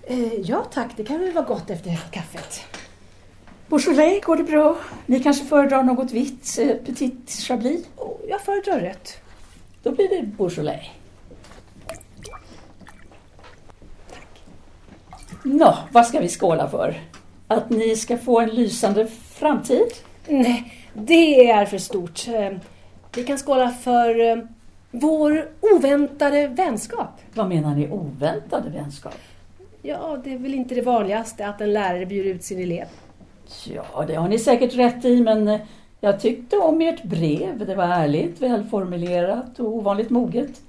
[0.03, 0.91] Eh, ja, tack.
[0.97, 2.61] Det kan väl vara gott efter kaffet.
[3.67, 4.77] Beaujolais, går det bra?
[5.05, 7.85] Ni kanske föredrar något vitt, eh, petit chablis?
[7.97, 9.17] Oh, jag föredrar rött.
[9.83, 10.85] Då blir det Beaujolais.
[15.43, 17.10] Nå, vad ska vi skåla för?
[17.51, 19.87] Att ni ska få en lysande framtid?
[20.27, 22.27] Nej, det är för stort.
[22.27, 22.51] Eh,
[23.15, 24.37] Vi kan skåla för eh,
[24.91, 27.09] vår oväntade vänskap.
[27.33, 29.15] Vad menar ni oväntade vänskap?
[29.81, 32.85] Ja, det är väl inte det vanligaste att en lärare bjuder ut sin elev.
[33.65, 35.59] Ja, det har ni säkert rätt i, men eh,
[35.99, 37.65] jag tyckte om ert brev.
[37.67, 40.61] Det var ärligt, välformulerat och ovanligt moget.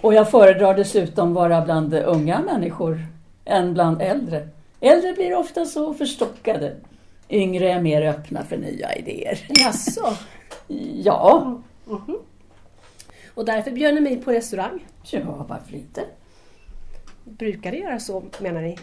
[0.00, 2.98] Och jag föredrar dessutom vara bland unga människor
[3.44, 4.48] än bland äldre.
[4.80, 6.76] Äldre blir ofta så förstockade.
[7.30, 9.46] Yngre är mer öppna för nya idéer.
[9.48, 10.12] Jaså?
[11.02, 11.60] Ja,
[13.34, 14.86] Och därför bjöd ni mig på restaurang?
[15.10, 16.04] ja varför inte?
[17.24, 18.78] Brukar det göra så, menar ni?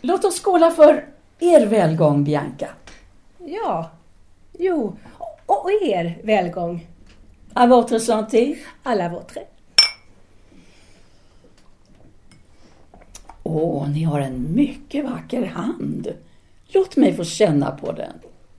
[0.00, 1.06] Låt oss skåla för
[1.38, 2.68] er välgång, Bianca.
[3.38, 3.90] Ja.
[4.58, 4.96] Jo.
[5.18, 6.86] Och och er välgång.
[7.54, 8.58] À votre santé.
[8.84, 9.40] À la vôtre.
[13.50, 16.08] Åh, ni har en mycket vacker hand.
[16.66, 18.12] Låt mig få känna på den.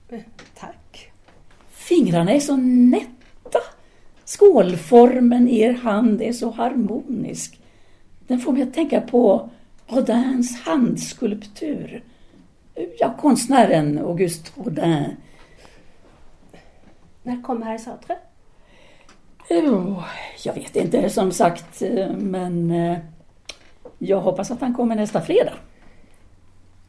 [0.08, 0.20] Eh,
[0.58, 1.12] Tack.
[1.70, 3.58] Fingrarna är så nätta.
[4.24, 7.60] Skålformen i er hand är så harmonisk.
[8.26, 9.50] Den får mig att tänka på
[9.86, 12.04] Rodins handskulptur.
[12.98, 15.16] Ja, konstnären Auguste Rodin.
[17.22, 18.16] När kommer herr Sartre?
[19.50, 20.04] Oh,
[20.44, 22.98] jag vet inte som sagt, eh, men eh,
[24.02, 25.52] jag hoppas att han kommer nästa fredag.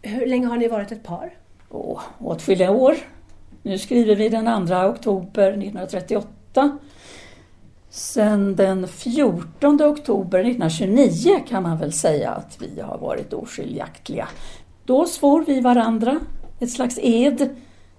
[0.01, 1.33] Hur länge har ni varit ett par?
[1.69, 2.95] Åh, åtskilliga år.
[3.63, 6.79] Nu skriver vi den 2 oktober 1938.
[7.89, 14.27] Sen den 14 oktober 1929 kan man väl säga att vi har varit oskiljaktiga.
[14.85, 16.19] Då svor vi varandra
[16.59, 17.49] ett slags ed.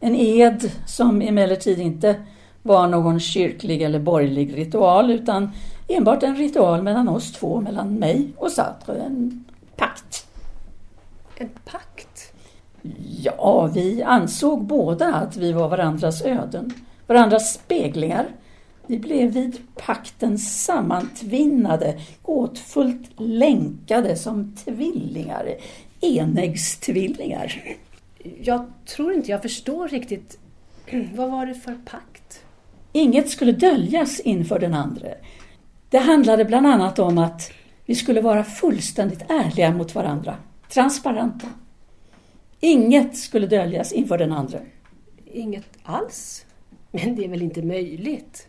[0.01, 2.16] En ed som emellertid inte
[2.62, 5.51] var någon kyrklig eller borgerlig ritual utan
[5.94, 9.02] enbart en ritual mellan oss två, mellan mig och Sartre.
[9.02, 9.44] En
[9.76, 10.26] pakt.
[11.37, 12.33] En pakt?
[13.22, 16.72] Ja, vi ansåg båda att vi var varandras öden,
[17.07, 18.26] varandras speglingar.
[18.87, 25.55] Vi blev vid pakten sammantvinnade, gåtfullt länkade som tvillingar,
[26.00, 27.62] enäggstvillingar.
[28.42, 30.38] Jag tror inte jag förstår riktigt.
[31.14, 32.44] Vad var det för pakt?
[32.92, 35.09] Inget skulle döljas inför den andra.
[35.92, 37.52] Det handlade bland annat om att
[37.87, 40.37] vi skulle vara fullständigt ärliga mot varandra,
[40.68, 41.46] transparenta.
[42.61, 44.59] Inget skulle döljas inför den andra.
[45.24, 46.46] Inget alls?
[46.90, 48.46] Men det är väl inte möjligt?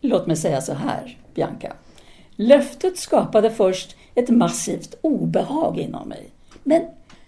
[0.00, 1.72] Låt mig säga så här, Bianca.
[2.36, 6.30] Löftet skapade först ett massivt obehag inom mig.
[6.62, 6.82] Men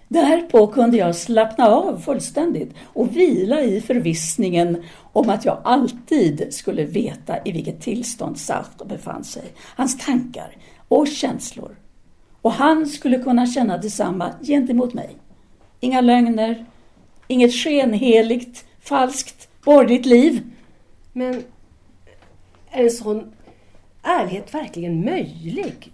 [0.09, 6.85] därpå kunde jag slappna av fullständigt och vila i förvissningen om att jag alltid skulle
[6.85, 9.45] veta i vilket tillstånd Sartre befann sig.
[9.77, 10.57] Hans tankar
[10.88, 11.77] och känslor.
[12.42, 15.16] Och han skulle kunna känna detsamma gentemot mig.
[15.81, 16.66] Inga lögner,
[17.27, 20.51] inget skenheligt, falskt, borgerligt liv.
[21.12, 21.42] Men
[22.71, 23.33] är en sån
[24.03, 25.92] ärlighet verkligen möjlig?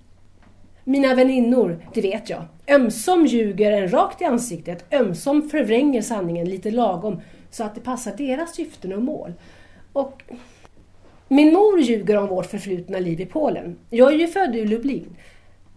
[0.85, 6.71] Mina väninnor, det vet jag, ömsom ljuger en rakt i ansiktet, ömsom förvränger sanningen lite
[6.71, 9.33] lagom så att det passar deras syften och mål.
[9.93, 10.23] Och
[11.29, 13.79] min mor ljuger om vårt förflutna liv i Polen.
[13.91, 15.17] Jag är ju född i Lublin.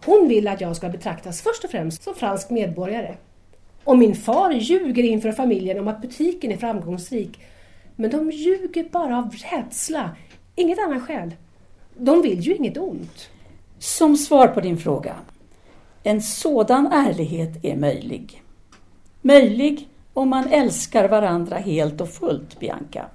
[0.04, 3.14] Hon vill att jag ska betraktas först och främst som fransk medborgare.
[3.84, 7.40] Och min far ljuger inför familjen om att butiken är framgångsrik.
[7.96, 10.16] Men de ljuger bara av rädsla,
[10.54, 11.34] inget annat skäl.
[11.96, 13.30] De vill ju inget ont.
[13.78, 15.16] Som svar på din fråga.
[16.02, 18.42] En sådan ärlighet är möjlig.
[19.22, 23.06] Möjlig om man älskar varandra helt och fullt, Bianca.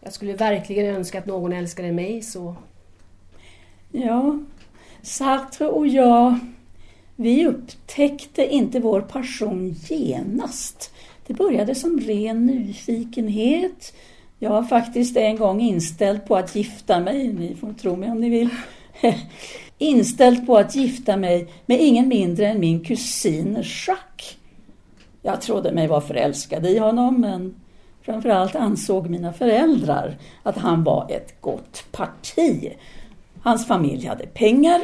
[0.00, 2.54] Jag skulle verkligen önska att någon älskade mig så.
[3.92, 4.38] Ja,
[5.02, 6.38] Sartre och jag,
[7.16, 10.94] vi upptäckte inte vår passion genast.
[11.26, 13.94] Det började som ren nyfikenhet.
[14.38, 18.20] Jag var faktiskt en gång inställd på att gifta mig, ni får tro mig om
[18.20, 18.50] ni vill.
[19.78, 24.36] inställd på att gifta mig med ingen mindre än min kusin Jacques.
[25.22, 27.54] Jag trodde mig vara förälskad i honom men
[28.02, 32.72] framförallt ansåg mina föräldrar att han var ett gott parti.
[33.42, 34.80] Hans familj hade pengar.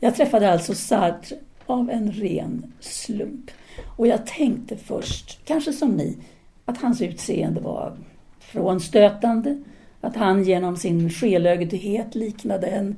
[0.00, 3.50] Jag träffade alltså Sartre av en ren slump.
[3.96, 6.18] Och jag tänkte först, kanske som ni,
[6.64, 7.96] att hans utseende var
[8.38, 9.62] frånstötande.
[10.00, 12.96] Att han genom sin skelögdhet liknade en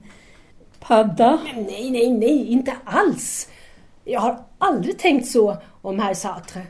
[0.81, 1.39] padda.
[1.55, 3.49] Nej, nej, nej, inte alls.
[4.05, 6.63] Jag har aldrig tänkt så om herr Sartre.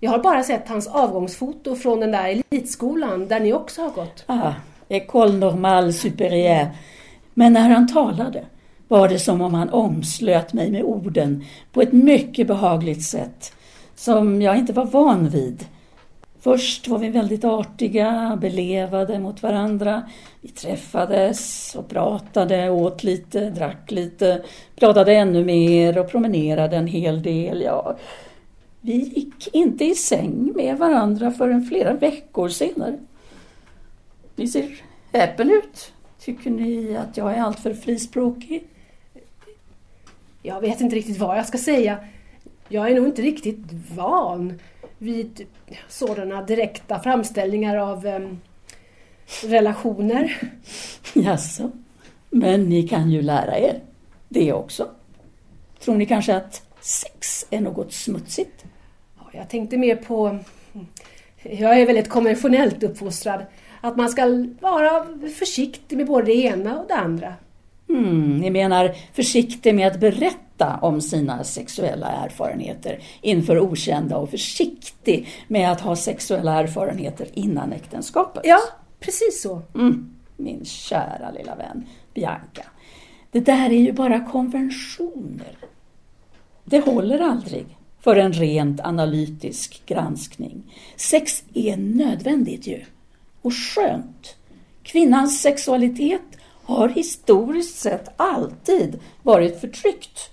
[0.00, 4.24] Jag har bara sett hans avgångsfoto från den där elitskolan där ni också har gått.
[4.26, 4.52] Ah,
[4.88, 6.70] École Normale Supérieure.
[7.34, 8.44] Men när han talade
[8.88, 13.52] var det som om han omslöt mig med orden på ett mycket behagligt sätt
[13.94, 15.64] som jag inte var van vid.
[16.42, 20.02] Först var vi väldigt artiga, belevade mot varandra.
[20.40, 24.42] Vi träffades och pratade, åt lite, drack lite,
[24.76, 27.62] pratade ännu mer och promenerade en hel del.
[27.62, 27.96] Ja,
[28.80, 32.98] vi gick inte i säng med varandra förrän flera veckor senare.
[34.36, 35.92] Ni ser häpen ut.
[36.20, 38.64] Tycker ni att jag är alltför frispråkig?
[40.42, 41.98] Jag vet inte riktigt vad jag ska säga.
[42.68, 44.58] Jag är nog inte riktigt van
[45.02, 45.46] vid
[45.88, 48.40] sådana direkta framställningar av um,
[49.44, 50.50] relationer.
[51.14, 51.70] Jaså?
[52.30, 53.80] Men ni kan ju lära er
[54.28, 54.88] det också.
[55.80, 58.64] Tror ni kanske att sex är något smutsigt?
[59.18, 60.38] Ja, jag tänkte mer på...
[61.42, 63.46] Jag är väldigt konventionellt uppfostrad.
[63.80, 65.06] Att man ska vara
[65.38, 67.34] försiktig med både det ena och det andra.
[67.92, 75.28] Mm, ni menar försiktig med att berätta om sina sexuella erfarenheter inför okända och försiktig
[75.48, 78.42] med att ha sexuella erfarenheter innan äktenskapet?
[78.44, 78.60] Ja,
[79.00, 79.62] precis så.
[79.74, 82.62] Mm, min kära lilla vän Bianca.
[83.30, 85.56] Det där är ju bara konventioner.
[86.64, 87.66] Det håller aldrig
[88.00, 90.62] för en rent analytisk granskning.
[90.96, 92.84] Sex är nödvändigt ju.
[93.42, 94.36] Och skönt.
[94.82, 96.22] Kvinnans sexualitet
[96.64, 100.30] har historiskt sett alltid varit förtryckt.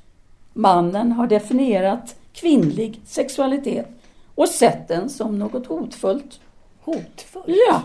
[0.53, 3.87] Mannen har definierat kvinnlig sexualitet
[4.35, 6.39] och sett den som något hotfullt.
[6.81, 7.45] Hotfullt?
[7.47, 7.81] Ja,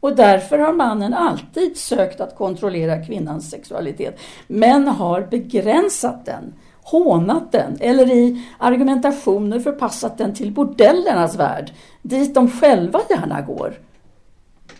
[0.00, 7.52] och därför har mannen alltid sökt att kontrollera kvinnans sexualitet, men har begränsat den, hånat
[7.52, 13.74] den eller i argumentationer förpassat den till bordellernas värld, dit de själva gärna går.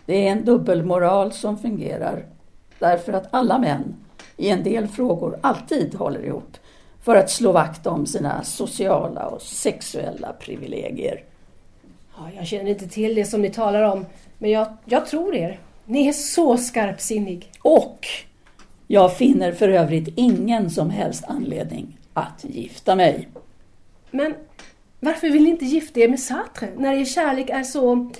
[0.06, 2.35] Det är en dubbelmoral som fungerar
[2.78, 3.96] därför att alla män
[4.36, 6.56] i en del frågor alltid håller ihop.
[7.02, 11.22] för att slå vakt om sina sociala och sexuella privilegier.
[12.16, 14.06] Ja, jag känner inte till det som ni talar om,
[14.38, 15.60] men jag, jag tror er.
[15.84, 17.52] Ni är så skarpsinnig.
[17.62, 18.06] Och
[18.86, 23.28] jag finner för övrigt ingen som helst anledning att gifta mig.
[24.10, 24.34] Men
[25.00, 28.10] varför vill ni inte gifta er med Sartre när er kärlek är så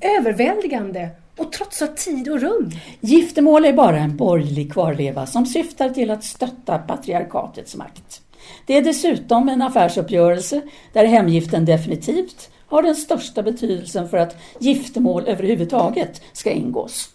[0.00, 2.70] överväldigande och trotsar tid och rum?
[3.00, 8.22] Giftermål är bara en borgerlig kvarleva som syftar till att stötta patriarkatets makt.
[8.66, 15.24] Det är dessutom en affärsuppgörelse där hemgiften definitivt har den största betydelsen för att giftermål
[15.26, 17.08] överhuvudtaget ska ingås.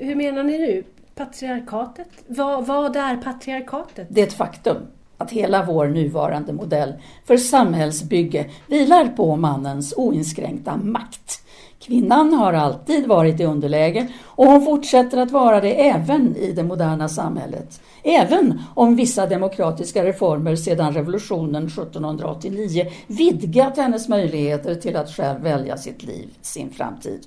[0.00, 0.84] Hur menar ni nu?
[1.14, 2.08] Patriarkatet?
[2.26, 4.06] Vad, vad är patriarkatet?
[4.10, 4.76] Det är ett faktum
[5.18, 6.92] att hela vår nuvarande modell
[7.24, 11.42] för samhällsbygge vilar på mannens oinskränkta makt.
[11.88, 16.62] Kvinnan har alltid varit i underläge och hon fortsätter att vara det även i det
[16.62, 17.80] moderna samhället.
[18.02, 25.76] Även om vissa demokratiska reformer sedan revolutionen 1789 vidgat hennes möjligheter till att själv välja
[25.76, 27.26] sitt liv, sin framtid.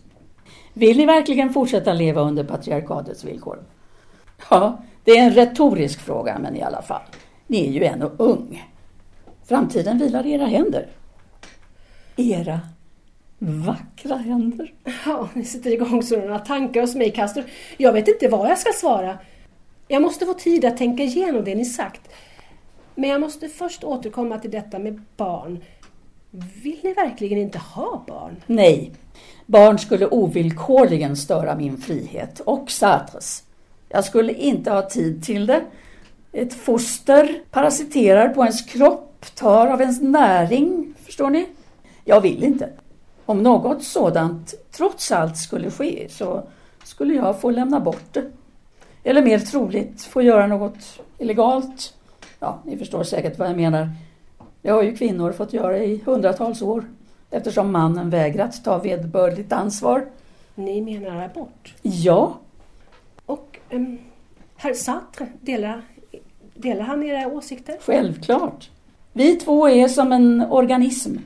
[0.73, 3.59] Vill ni verkligen fortsätta leva under patriarkatets villkor?
[4.49, 7.01] Ja, det är en retorisk fråga, men i alla fall.
[7.47, 8.63] Ni är ju ännu ung.
[9.43, 10.87] Framtiden vilar i era händer.
[12.15, 12.59] Era
[13.41, 14.73] vackra händer.
[15.05, 17.43] Ja, ni sätter igång sådana tankar hos mig, Castor.
[17.77, 19.17] Jag vet inte vad jag ska svara.
[19.87, 22.01] Jag måste få tid att tänka igenom det ni sagt.
[22.95, 25.59] Men jag måste först återkomma till detta med barn.
[26.63, 28.35] Vill ni verkligen inte ha barn?
[28.45, 28.91] Nej,
[29.45, 33.43] barn skulle ovillkorligen störa min frihet och Sartres.
[33.89, 35.61] Jag skulle inte ha tid till det.
[36.31, 41.47] Ett foster parasiterar på ens kropp, tar av ens näring, förstår ni?
[42.05, 42.69] Jag vill inte.
[43.25, 46.43] Om något sådant trots allt skulle ske så
[46.83, 48.23] skulle jag få lämna bort det.
[49.03, 51.93] Eller mer troligt få göra något illegalt.
[52.39, 53.89] Ja, ni förstår säkert vad jag menar.
[54.61, 56.85] Det har ju kvinnor fått göra i hundratals år
[57.29, 60.05] eftersom mannen vägrat ta vederbörligt ansvar.
[60.55, 61.73] Ni menar abort?
[61.81, 62.37] Ja.
[63.25, 63.97] Och um,
[64.55, 65.81] herr Sartre, delar,
[66.53, 67.77] delar han era åsikter?
[67.81, 68.69] Självklart.
[69.13, 71.17] Vi två är som en organism.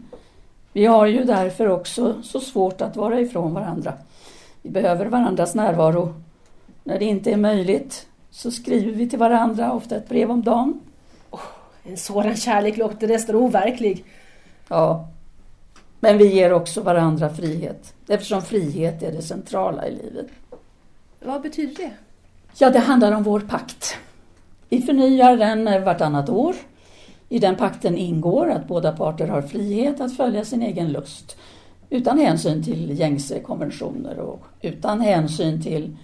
[0.76, 3.94] Vi har ju därför också så svårt att vara ifrån varandra.
[4.62, 6.14] Vi behöver varandras närvaro.
[6.84, 10.80] När det inte är möjligt så skriver vi till varandra, ofta ett brev om dagen.
[11.32, 11.42] Oh,
[11.84, 14.06] en sådan kärlek låter nästan overklig.
[14.68, 15.08] Ja,
[16.00, 20.28] men vi ger också varandra frihet eftersom frihet är det centrala i livet.
[21.20, 21.92] Vad betyder det?
[22.58, 23.98] Ja, det handlar om vår pakt.
[24.70, 26.56] Vi förnyar den vartannat år
[27.30, 31.38] i den pakten ingår att båda parter har frihet att följa sin egen lust
[31.90, 35.98] utan hänsyn till gängse konventioner och utan hänsyn till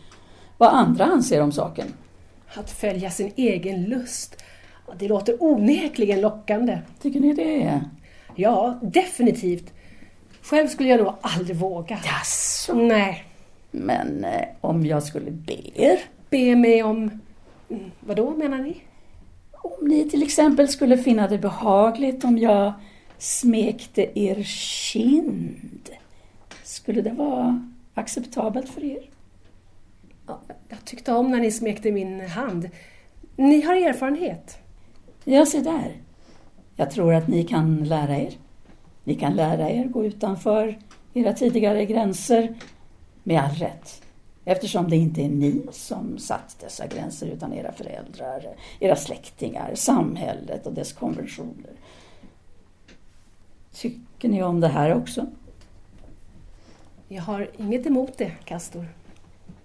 [0.57, 1.88] vad andra anser om saken.
[2.53, 4.43] Att följa sin egen lust,
[4.99, 6.79] det låter onekligen lockande.
[7.01, 7.81] Tycker ni det?
[8.36, 9.73] Ja, definitivt.
[10.41, 11.99] Själv skulle jag nog aldrig våga.
[12.05, 12.73] Jaså?
[12.73, 13.25] Nej.
[13.71, 15.99] Men eh, om jag skulle be er?
[16.29, 17.19] Be mig om...
[17.69, 18.81] Mm, vad då menar ni?
[19.63, 22.74] Om ni till exempel skulle finna det behagligt om jag
[23.17, 25.89] smekte er kind,
[26.63, 29.10] skulle det vara acceptabelt för er?
[30.28, 32.69] Ja, jag tyckte om när ni smekte min hand.
[33.36, 34.58] Ni har erfarenhet.
[35.24, 36.02] Ja, se där.
[36.76, 38.34] Jag tror att ni kan lära er.
[39.04, 40.80] Ni kan lära er gå utanför
[41.13, 42.56] era tidigare gränser
[43.24, 44.00] med all rätt.
[44.51, 50.67] Eftersom det inte är ni som satt dessa gränser utan era föräldrar, era släktingar, samhället
[50.67, 51.71] och dess konventioner.
[53.73, 55.27] Tycker ni om det här också?
[57.07, 58.85] Jag har inget emot det, Castor.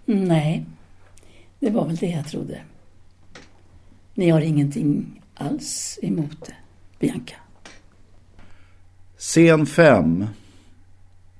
[0.04, 0.66] Nej,
[1.58, 2.60] det var väl det jag trodde.
[4.14, 6.54] Ni har ingenting alls emot det,
[6.98, 7.36] Bianca?
[9.18, 10.26] Scen 5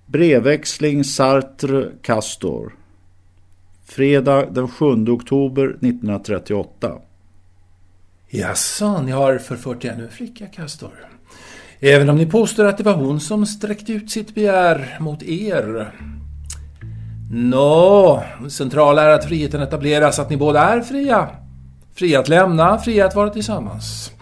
[0.06, 2.72] Brevväxling Sartre-Castor
[3.88, 6.92] Fredag den 7 oktober 1938.
[8.28, 11.08] Jaså, ni har förfört ännu en flicka, Castor?
[11.80, 15.92] Även om ni påstår att det var hon som sträckte ut sitt begär mot er.
[17.30, 21.28] Nå, det centrala är att friheten etableras, att ni båda är fria.
[21.94, 24.12] Fria att lämna, fria att vara tillsammans.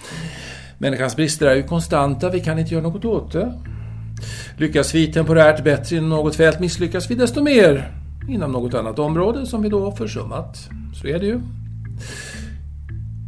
[0.78, 3.60] Människans brister är ju konstanta, vi kan inte göra något åt det.
[4.56, 9.46] Lyckas vi temporärt bättre inom något fält misslyckas vi desto mer inom något annat område
[9.46, 10.68] som vi då försummat.
[11.00, 11.40] Så är det ju.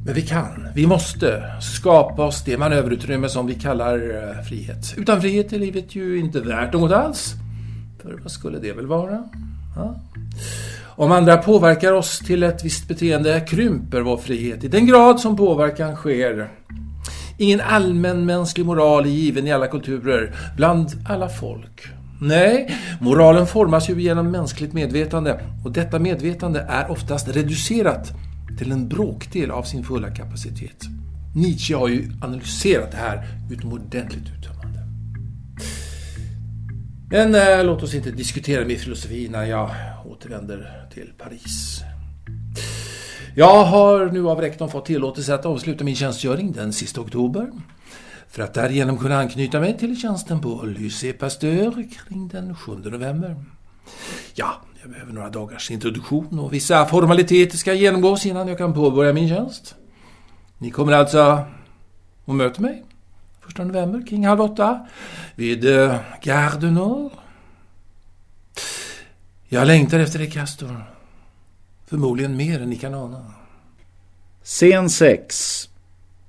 [0.04, 4.94] Men vi kan, vi måste skapa oss det manöverutrymme som vi kallar eh, frihet.
[4.96, 7.34] Utan frihet är livet ju inte värt något alls.
[8.02, 9.24] För vad skulle det väl vara?
[9.76, 9.96] Ja.
[10.84, 15.36] Om andra påverkar oss till ett visst beteende krymper vår frihet i den grad som
[15.36, 16.50] påverkan sker
[17.38, 21.88] Ingen allmänmänsklig moral är given i alla kulturer, bland alla folk.
[22.20, 28.12] Nej, moralen formas ju genom mänskligt medvetande och detta medvetande är oftast reducerat
[28.58, 30.84] till en bråkdel av sin fulla kapacitet.
[31.34, 34.78] Nietzsche har ju analyserat det här utomordentligt uttömmande.
[37.10, 39.70] Men eh, låt oss inte diskutera min filosofi när jag
[40.04, 41.80] återvänder till Paris.
[43.34, 47.50] Jag har nu av rektorn fått tillåtelse att avsluta min tjänstgöring den sista oktober
[48.36, 53.36] för att därigenom kunna anknyta mig till tjänsten på Lycée Pasteur kring den 7 november.
[54.34, 59.12] Ja, jag behöver några dagars introduktion och vissa formaliteter ska genomgås innan jag kan påbörja
[59.12, 59.74] min tjänst.
[60.58, 61.44] Ni kommer alltså
[62.24, 62.84] och möter mig
[63.48, 64.86] 1 november kring halv åtta
[65.34, 65.64] vid
[66.22, 67.12] Gare du Nord.
[69.48, 70.84] Jag längtar efter dig, Castor.
[71.86, 73.32] Förmodligen mer än ni kan ana.
[74.42, 75.68] Scen 6.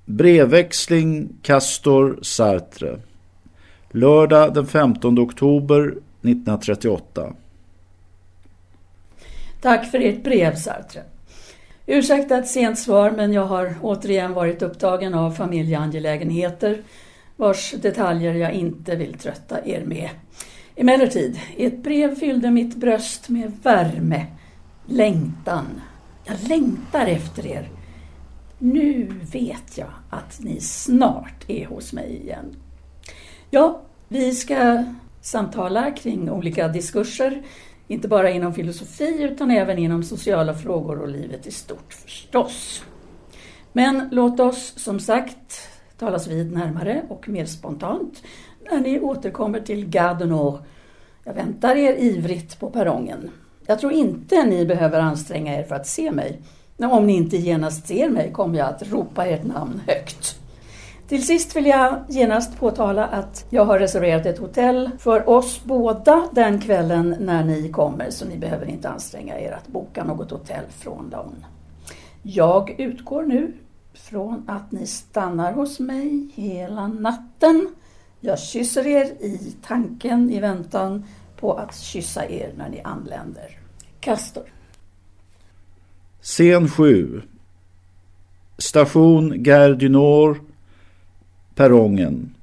[0.10, 3.00] Brevväxling Castor Sartre.
[3.92, 7.34] Lördag den 15 oktober 1938.
[9.62, 11.04] Tack för ert brev, Sartre.
[11.86, 16.82] Ursäkta ett sent svar, men jag har återigen varit upptagen av familjeangelägenheter
[17.36, 20.10] vars detaljer jag inte vill trötta er med.
[20.76, 24.26] Emellertid, ert brev fyllde mitt bröst med värme,
[24.86, 25.82] längtan.
[26.26, 27.70] Jag längtar efter er.
[28.60, 32.56] Nu vet jag att ni snart är hos mig igen.
[33.50, 34.84] Ja, vi ska
[35.22, 37.44] samtala kring olika diskurser
[37.88, 42.84] inte bara inom filosofi utan även inom sociala frågor och livet i stort förstås.
[43.74, 48.24] Men låt oss som sagt talas vid närmare och mer spontant
[48.72, 50.60] när ni återkommer till Gardeno.
[51.24, 53.32] Jag väntar er ivrigt på perrongen.
[53.66, 56.42] Jag tror inte ni behöver anstränga er för att se mig.
[56.78, 60.40] Om ni inte genast ser mig kommer jag att ropa ert namn högt.
[61.08, 66.30] Till sist vill jag genast påtala att jag har reserverat ett hotell för oss båda
[66.32, 70.66] den kvällen när ni kommer så ni behöver inte anstränga er att boka något hotell
[70.70, 71.46] från dagen.
[72.24, 73.54] Jag utgår nu
[73.94, 77.76] från att ni stannar hos mig hela natten.
[78.20, 81.06] Jag kysser er i tanken i väntan
[81.40, 83.60] på att kyssa er när ni anländer.
[84.00, 84.57] Castor.
[86.22, 87.22] Scen 7.
[88.58, 90.38] Station Gare du Nord
[91.56, 92.34] Perrongen.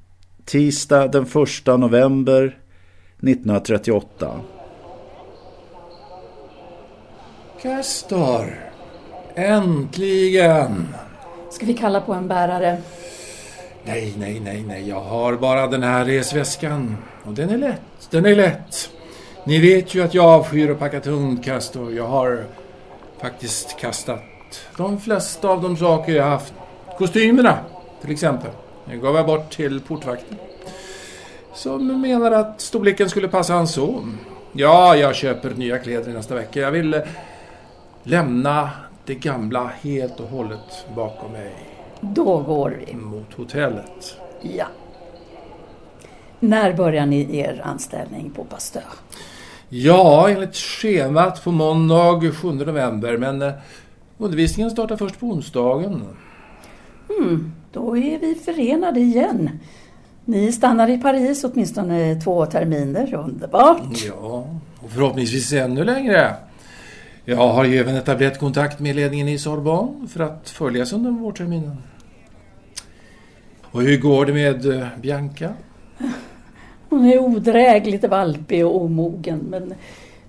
[0.45, 2.57] Tisdag den 1 november
[3.21, 4.39] 1938.
[7.61, 8.71] Castor!
[9.35, 10.87] Äntligen!
[11.51, 12.77] Ska vi kalla på en bärare?
[13.83, 14.89] Nej, nej, nej, nej.
[14.89, 16.97] Jag har bara den här resväskan.
[17.23, 17.81] Och den är lätt.
[18.09, 18.89] Den är lätt.
[19.43, 21.93] Ni vet ju att jag avskyr att packa tungt, Castor.
[21.93, 22.45] Jag har
[23.25, 24.21] faktiskt kastat
[24.77, 26.53] de flesta av de saker jag haft.
[26.97, 27.57] Kostymerna,
[28.01, 28.51] till exempel.
[28.85, 30.37] Den gav jag bort till portvakten.
[31.53, 34.17] Som menar att storleken skulle passa hans son.
[34.53, 36.59] Ja, jag köper nya kläder nästa vecka.
[36.59, 37.01] Jag vill eh,
[38.03, 38.69] lämna
[39.05, 41.53] det gamla helt och hållet bakom mig.
[42.01, 42.95] Då går vi.
[42.95, 44.17] Mot hotellet.
[44.41, 44.67] Ja.
[46.39, 48.83] När börjar ni er anställning på Pasteur?
[49.69, 53.17] Ja, enligt schemat på måndag 7 november.
[53.17, 53.53] Men eh,
[54.17, 56.03] undervisningen startar först på onsdagen.
[57.19, 59.49] Mm, då är vi förenade igen.
[60.25, 63.13] Ni stannar i Paris åtminstone två terminer.
[63.13, 64.03] Underbart!
[64.07, 64.47] Ja,
[64.79, 66.35] och förhoppningsvis ännu längre.
[67.25, 71.77] Jag har ju även etablerat kontakt med ledningen i Sorbonne för att föreläsa under vårterminen.
[73.61, 75.53] Och hur går det med eh, Bianca?
[76.89, 79.73] Hon är odrägligt valpig och omogen men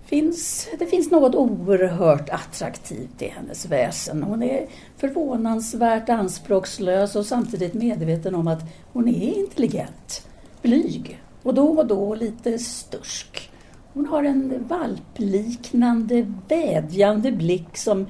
[0.04, 4.22] finns, det finns något oerhört attraktivt i hennes väsen.
[4.22, 10.26] Hon är förvånansvärt anspråkslös och samtidigt medveten om att hon är intelligent,
[10.62, 13.50] blyg och då och då lite stursk.
[13.92, 18.06] Hon har en valpliknande, vädjande blick som,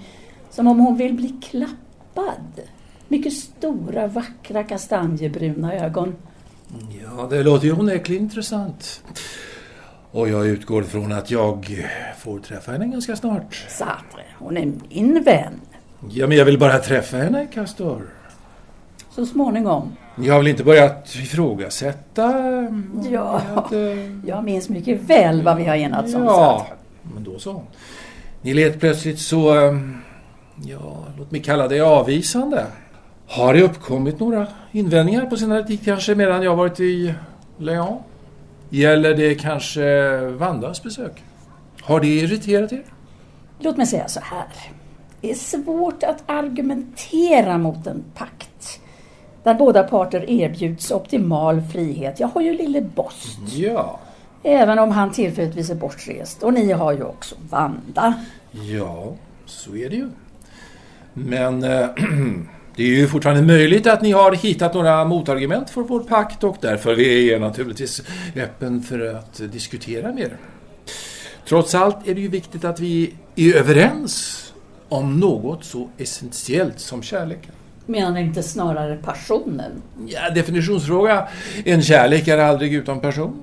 [0.50, 2.60] som om hon vill bli klappad.
[3.08, 6.14] Mycket stora, vackra kastanjebruna ögon.
[7.02, 9.02] Ja, det låter ju onekligen intressant.
[10.10, 11.66] Och jag utgår från att jag
[12.18, 13.66] får träffa henne ganska snart.
[13.68, 15.60] Sartre, hon är min vän.
[16.10, 18.02] Ja, men jag vill bara träffa henne, Castor.
[19.10, 19.92] Så småningom.
[20.16, 22.32] Jag har väl inte börjat ifrågasätta...
[23.10, 23.72] Ja, att,
[24.26, 26.24] jag minns mycket väl vad vi har enats om.
[26.24, 26.66] Ja,
[27.14, 27.62] men då så.
[28.42, 29.54] Ni lät plötsligt så...
[30.64, 32.66] Ja, låt mig kalla det avvisande.
[33.28, 37.14] Har det uppkommit några invändningar på senare tid kanske medan jag varit i
[37.58, 37.98] Leon?
[38.70, 41.22] Gäller det kanske Vandas besök?
[41.82, 42.82] Har det irriterat er?
[43.58, 44.46] Låt mig säga så här.
[45.20, 48.80] Det är svårt att argumentera mot en pakt.
[49.42, 52.20] där båda parter erbjuds optimal frihet.
[52.20, 53.38] Jag har ju lille Bost.
[53.56, 54.00] Ja.
[54.42, 56.42] Även om han tillfälligtvis är bortrest.
[56.42, 58.14] Och ni har ju också Vanda.
[58.50, 59.14] Ja,
[59.46, 60.10] så är det ju.
[61.12, 61.88] Men eh,
[62.76, 66.56] det är ju fortfarande möjligt att ni har hittat några motargument för vår pakt och
[66.60, 68.02] därför är jag naturligtvis
[68.36, 70.36] öppen för att diskutera med er.
[71.48, 74.42] Trots allt är det ju viktigt att vi är överens
[74.88, 77.52] om något så essentiellt som kärleken.
[77.86, 79.82] Menar ni inte snarare passionen?
[80.06, 81.28] Ja, definitionsfråga.
[81.64, 83.36] En kärlek är aldrig utan passion.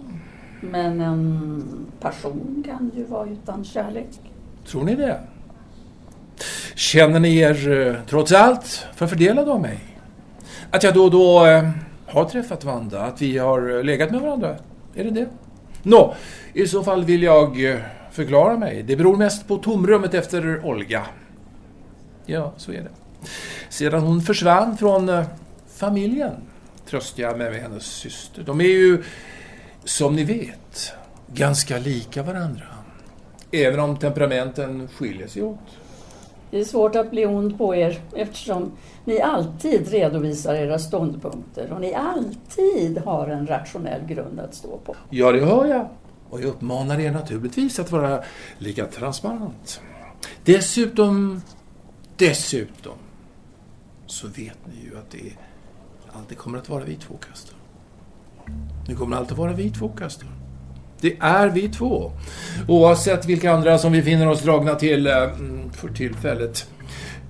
[0.61, 1.63] Men en
[2.01, 4.09] passion kan ju vara utan kärlek.
[4.67, 5.19] Tror ni det?
[6.75, 9.79] Känner ni er eh, trots allt förfördelade av mig?
[10.71, 11.69] Att jag då och då eh,
[12.07, 13.01] har träffat Vanda?
[13.01, 14.55] Att vi har eh, legat med varandra?
[14.95, 15.27] Är det det?
[15.83, 16.15] Nå,
[16.53, 17.77] i så fall vill jag eh,
[18.11, 18.83] förklara mig.
[18.83, 21.05] Det beror mest på tomrummet efter Olga.
[22.25, 22.91] Ja, så är det.
[23.69, 25.25] Sedan hon försvann från
[25.75, 26.31] familjen
[26.89, 28.43] tröstar jag mig med hennes syster.
[28.43, 29.03] De är ju,
[29.83, 30.93] som ni vet,
[31.33, 32.65] ganska lika varandra.
[33.51, 35.59] Även om temperamenten skiljer sig åt.
[36.53, 38.71] Det är svårt att bli ond på er eftersom
[39.05, 44.95] ni alltid redovisar era ståndpunkter och ni alltid har en rationell grund att stå på.
[45.09, 45.87] Ja, det hör jag.
[46.29, 48.23] Och jag uppmanar er naturligtvis att vara
[48.57, 49.81] lika transparent.
[50.43, 51.41] Dessutom,
[52.17, 52.97] dessutom,
[54.05, 55.33] så vet ni ju att det
[56.11, 57.57] alltid kommer att vara vi två, kastor.
[58.87, 60.29] Det kommer alltid vara vi två, kastor.
[61.03, 62.11] Det är vi två.
[62.67, 65.13] Oavsett vilka andra som vi finner oss dragna till eh,
[65.73, 66.67] för tillfället.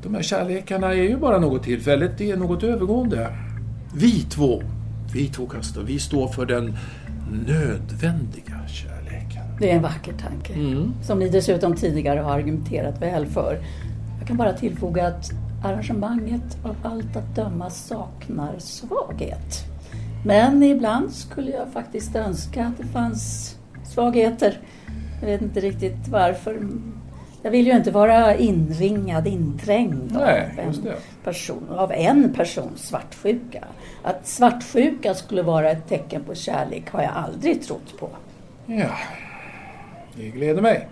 [0.03, 3.27] De här kärlekarna är ju bara något tillfälligt, det är något övergående.
[3.95, 4.63] Vi två,
[5.13, 6.77] vi två Castor, vi står för den
[7.47, 9.43] nödvändiga kärleken.
[9.59, 10.53] Det är en vacker tanke.
[10.53, 10.93] Mm.
[11.03, 13.57] Som ni dessutom tidigare har argumenterat väl för.
[14.19, 15.31] Jag kan bara tillfoga att
[15.63, 19.65] arrangemanget av allt att döma saknar svaghet.
[20.25, 23.55] Men ibland skulle jag faktiskt önska att det fanns
[23.87, 24.59] svagheter.
[25.21, 26.59] Jag vet inte riktigt varför.
[27.41, 33.63] Jag vill ju inte vara inringad, inträngd Nej, av, en person, av en persons svartsjuka.
[34.03, 38.09] Att svartsjuka skulle vara ett tecken på kärlek har jag aldrig trott på.
[38.65, 38.89] Ja,
[40.15, 40.87] det gläder mig.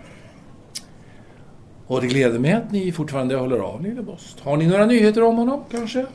[1.86, 4.40] Och det gläder mig att ni fortfarande håller av Lille Bost.
[4.40, 6.06] Har ni några nyheter om honom kanske?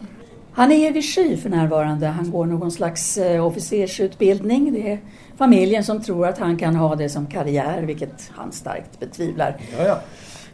[0.58, 2.08] Han är i Vichy för närvarande.
[2.08, 4.74] Han går någon slags eh, officersutbildning.
[4.74, 4.99] Det är
[5.38, 9.58] familjen som tror att han kan ha det som karriär, vilket han starkt betvivlar.
[9.78, 9.99] Ja, ja.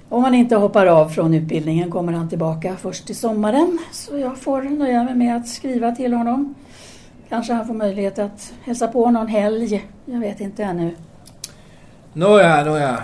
[0.10, 3.80] Om han inte hoppar av från utbildningen kommer han tillbaka först till sommaren.
[3.92, 6.56] Så jag får nöja mig med att skriva till honom.
[7.30, 9.86] Kanske han får möjlighet att hälsa på någon helg.
[10.06, 10.96] Jag vet inte ännu.
[12.14, 13.00] Nåja, nåja.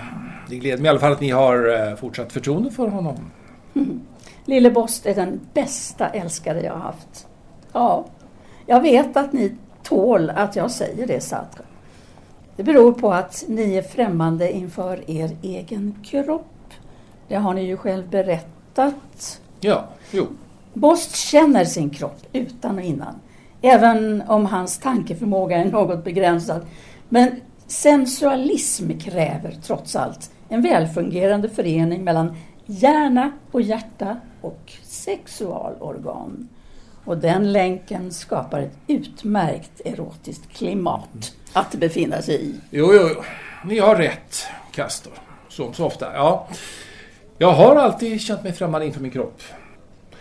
[0.49, 3.15] Det gläder mig i alla fall att ni har eh, fortsatt förtroende för honom.
[4.49, 7.27] Lille Bost är den bästa älskare jag har haft.
[7.73, 8.05] Ja,
[8.65, 11.63] jag vet att ni tål att jag säger det, Sartre.
[12.55, 16.73] Det beror på att ni är främmande inför er egen kropp.
[17.27, 19.41] Det har ni ju själv berättat.
[19.59, 20.27] Ja, jo.
[20.73, 23.15] Bost känner sin kropp utan och innan.
[23.61, 26.65] Även om hans tankeförmåga är något begränsad.
[27.09, 32.35] Men sensualism kräver trots allt en välfungerande förening mellan
[32.65, 36.49] hjärna och hjärta och sexualorgan.
[37.05, 42.55] Och den länken skapar ett utmärkt erotiskt klimat att befinna sig i.
[42.71, 43.23] Jo, jo, jo.
[43.65, 45.13] Ni har rätt, Castor.
[45.49, 46.13] Som så ofta.
[46.13, 46.47] Ja.
[47.37, 49.41] Jag har alltid känt mig främmande inför min kropp.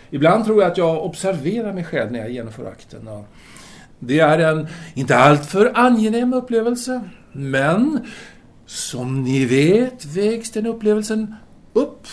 [0.09, 3.09] Ibland tror jag att jag observerar mig själv när jag genomför akten.
[3.99, 7.01] Det är en inte alltför angenäm upplevelse.
[7.31, 8.07] Men
[8.65, 11.35] som ni vet vägs den upplevelsen
[11.73, 12.07] upp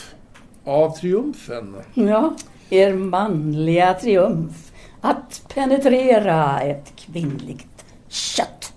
[0.66, 1.76] av triumfen.
[1.94, 2.36] Ja,
[2.70, 8.72] er manliga triumf att penetrera ett kvinnligt kött.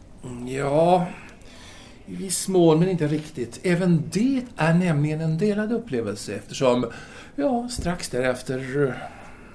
[0.48, 1.08] Ja,
[2.06, 3.60] i viss mån men inte riktigt.
[3.64, 6.86] Även det är nämligen en delad upplevelse eftersom
[7.36, 8.94] jag strax därefter eh,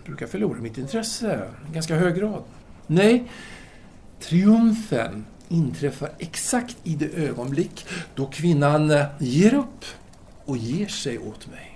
[0.04, 2.42] brukar förlora mitt intresse i ganska hög grad.
[2.86, 3.30] Nej,
[4.20, 9.84] triumfen inträffar exakt i det ögonblick då kvinnan eh, ger upp
[10.44, 11.73] och ger sig åt mig.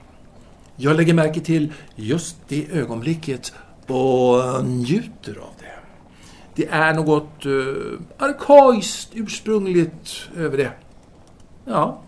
[0.81, 3.53] Jag lägger märke till just det ögonblicket
[3.87, 5.73] och njuter av det.
[6.55, 10.71] Det är något uh, arkaiskt, ursprungligt över det.
[11.65, 12.03] Ja,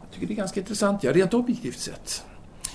[0.00, 2.24] jag tycker det är ganska intressant, ja, rent objektivt sett.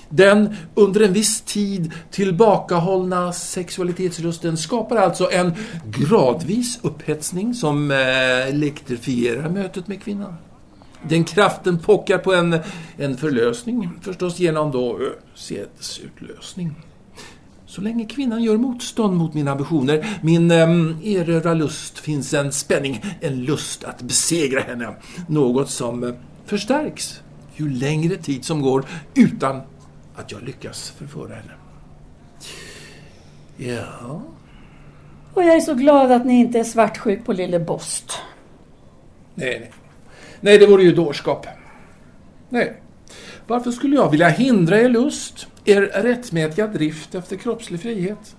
[0.09, 5.53] Den under en viss tid tillbakahållna sexualitetslusten skapar alltså en
[5.85, 10.35] gradvis upphetsning som eh, elektrifierar mötet med kvinnan.
[11.09, 12.59] Den kraften pockar på en,
[12.97, 16.71] en förlösning, förstås genom då ö, sedsutlösning.
[17.65, 23.03] Så länge kvinnan gör motstånd mot mina ambitioner, min um, erövra lust, finns en spänning,
[23.21, 24.95] en lust att besegra henne.
[25.27, 26.13] Något som uh,
[26.45, 27.21] förstärks
[27.55, 28.85] ju längre tid som går
[29.15, 29.61] utan
[30.15, 31.53] att jag lyckas förföra henne.
[33.57, 34.21] Ja...
[35.33, 38.11] Och jag är så glad att ni inte är svartsjuk på lille Bost.
[39.35, 39.71] Nej, nej.
[40.41, 41.47] Nej, det vore ju dårskap.
[42.49, 42.81] Nej.
[43.47, 48.35] Varför skulle jag vilja hindra er lust, er rättmätiga drift efter kroppslig frihet?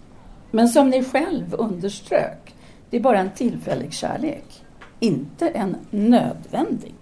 [0.51, 2.55] Men som ni själv underströk,
[2.91, 4.65] det är bara en tillfällig kärlek.
[5.01, 6.95] Inte en nödvändig.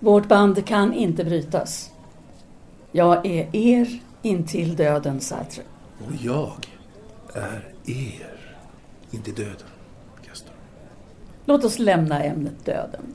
[0.00, 1.90] Vårt band kan inte brytas.
[2.92, 5.62] Jag är er intill döden, Sartre.
[5.98, 6.68] Och jag
[7.34, 8.56] är er
[9.10, 9.68] intill döden,
[10.26, 10.54] Castor.
[11.44, 13.14] Låt oss lämna ämnet döden.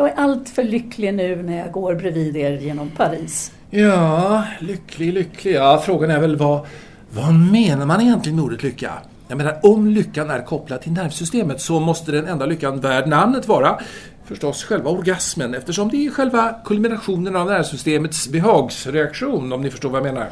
[0.00, 3.52] Jag är alltför lycklig nu när jag går bredvid er genom Paris.
[3.70, 5.54] Ja, lycklig, lycklig.
[5.54, 6.66] Ja, frågan är väl vad,
[7.10, 8.92] vad menar man egentligen med ordet lycka?
[9.28, 13.48] Jag menar, om lyckan är kopplad till nervsystemet så måste den enda lyckan värd namnet
[13.48, 13.80] vara
[14.24, 20.06] förstås själva orgasmen eftersom det är själva kulminationen av nervsystemets behagsreaktion, om ni förstår vad
[20.06, 20.28] jag menar.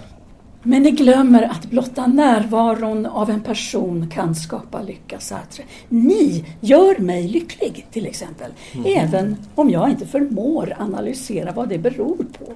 [0.68, 5.62] Men ni glömmer att blotta närvaron av en person kan skapa lycka, Sartre.
[5.88, 8.52] Ni gör mig lycklig, till exempel.
[8.74, 8.86] Mm.
[8.98, 12.52] Även om jag inte förmår analysera vad det beror på.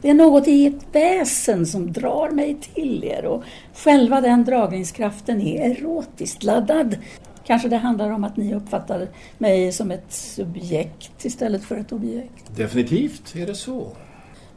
[0.00, 3.42] Det är något i ett väsen som drar mig till er och
[3.74, 6.96] själva den dragningskraften är erotiskt laddad.
[7.44, 9.08] Kanske det handlar om att ni uppfattar
[9.38, 12.56] mig som ett subjekt istället för ett objekt.
[12.56, 13.86] Definitivt är det så.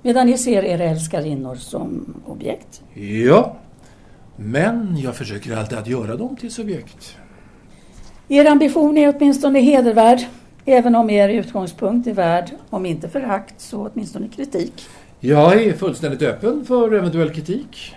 [0.05, 2.81] Medan ni ser era älskarinnor som objekt?
[3.25, 3.57] Ja,
[4.35, 7.17] men jag försöker alltid att göra dem till subjekt.
[8.27, 10.19] Er ambition är åtminstone hedervärd,
[10.65, 14.73] även om er utgångspunkt är värd, om inte förakt, så åtminstone kritik.
[15.19, 17.95] Jag är fullständigt öppen för eventuell kritik.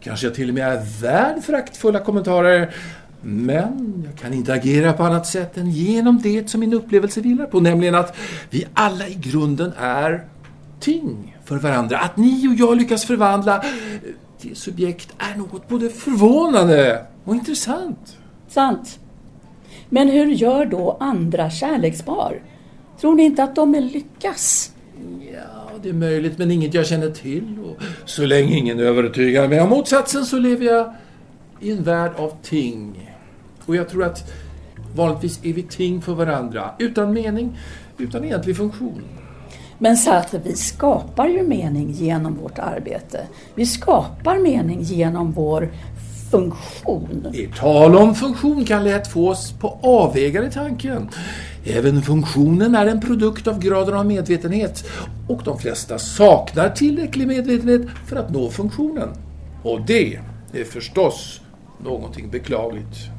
[0.00, 2.74] Kanske jag till och med är värd föraktfulla kommentarer.
[3.22, 7.46] Men jag kan inte agera på annat sätt än genom det som min upplevelse vilar
[7.46, 8.16] på, nämligen att
[8.50, 10.24] vi alla i grunden är
[10.80, 11.98] ting för varandra.
[11.98, 13.64] Att ni och jag lyckas förvandla
[14.42, 18.16] det subjekt är något både förvånande och intressant.
[18.48, 18.98] Sant.
[19.88, 22.42] Men hur gör då andra kärlekspar?
[23.00, 24.72] Tror ni inte att de lyckas?
[25.32, 27.58] Ja, det är möjligt, men inget jag känner till.
[27.64, 30.94] Och så länge ingen övertygar mig om motsatsen så lever jag
[31.60, 33.10] i en värld av ting.
[33.66, 34.32] Och jag tror att
[34.94, 37.58] vanligtvis är vi ting för varandra, utan mening,
[37.98, 39.02] utan egentlig funktion.
[39.78, 43.20] Men så att vi skapar ju mening genom vårt arbete.
[43.54, 45.72] Vi skapar mening genom vår
[46.30, 47.26] funktion.
[47.34, 51.08] I tal om funktion kan lätt få oss på avvägar i tanken.
[51.64, 54.84] Även funktionen är en produkt av graden av medvetenhet
[55.28, 59.08] och de flesta saknar tillräcklig medvetenhet för att nå funktionen.
[59.62, 60.18] Och det
[60.52, 61.40] är förstås
[61.84, 63.13] någonting beklagligt.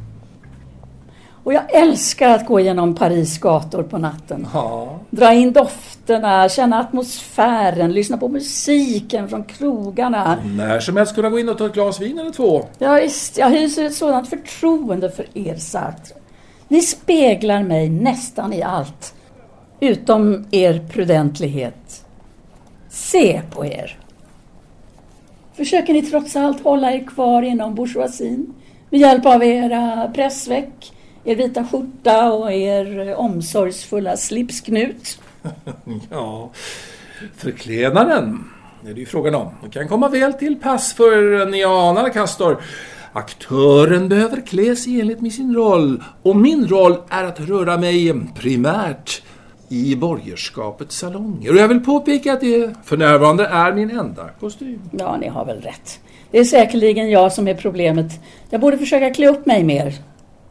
[1.46, 4.48] Och jag älskar att gå genom Paris gator på natten.
[4.54, 5.00] Ja.
[5.10, 10.38] Dra in dofterna, känna atmosfären, lyssna på musiken från krogarna.
[10.46, 12.66] När som helst kunna gå in och ta ett glas vin eller två.
[12.78, 16.16] Ja, visst, jag hyser ett sådant förtroende för er Sartre.
[16.68, 19.16] Ni speglar mig nästan i allt.
[19.80, 22.06] Utom er prudentlighet.
[22.90, 23.98] Se på er.
[25.54, 28.54] Försöker ni trots allt hålla er kvar inom bourgeoisien
[28.90, 30.92] med hjälp av era pressveck,
[31.26, 35.20] er vita skjorta och er omsorgsfulla slipsknut?
[36.10, 36.52] ja,
[37.36, 38.44] förklädnaden
[38.88, 39.50] är det ju frågan om.
[39.64, 42.62] Det kan komma väl till pass för ni anar, Castor.
[43.14, 48.14] Aktören behöver klä sig enligt med sin roll och min roll är att röra mig
[48.36, 49.22] primärt
[49.70, 51.52] i borgerskapets salonger.
[51.52, 54.82] Och jag vill påpeka att det för närvarande är min enda kostym.
[54.92, 56.00] Ja, ni har väl rätt.
[56.32, 58.12] Det är säkerligen jag som är problemet.
[58.50, 59.94] Jag borde försöka klä upp mig mer.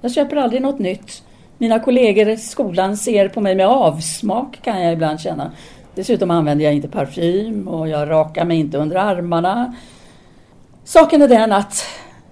[0.04, 1.22] Jag köper aldrig något nytt.
[1.58, 5.52] Mina kollegor i skolan ser på mig med avsmak kan jag ibland känna.
[5.94, 9.74] Dessutom använder jag inte parfym och jag rakar mig inte under armarna.
[10.84, 11.84] Saken är den att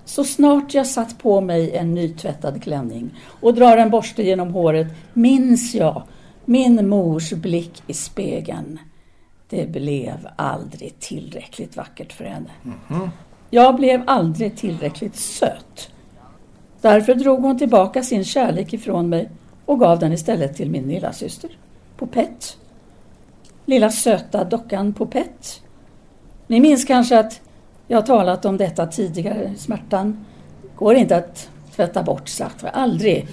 [0.04, 3.10] så snart jag satt på mig en nytvättad klänning
[3.40, 6.02] och drar en borste genom håret minns jag
[6.44, 8.78] min mors blick i spegeln.
[9.48, 12.50] Det blev aldrig tillräckligt vackert för henne.
[12.64, 13.10] Mm -hmm.
[13.50, 15.92] Jag blev aldrig tillräckligt söt.
[16.82, 19.30] Därför drog hon tillbaka sin kärlek ifrån mig
[19.66, 21.50] och gav den istället till min lilla syster.
[21.96, 22.56] Popett.
[23.66, 25.62] Lilla söta dockan Popett.
[26.46, 27.40] Ni minns kanske att
[27.88, 29.52] jag talat om detta tidigare.
[29.56, 30.24] Smärtan
[30.76, 32.68] går inte att tvätta bort sakta.
[32.68, 33.28] Aldrig.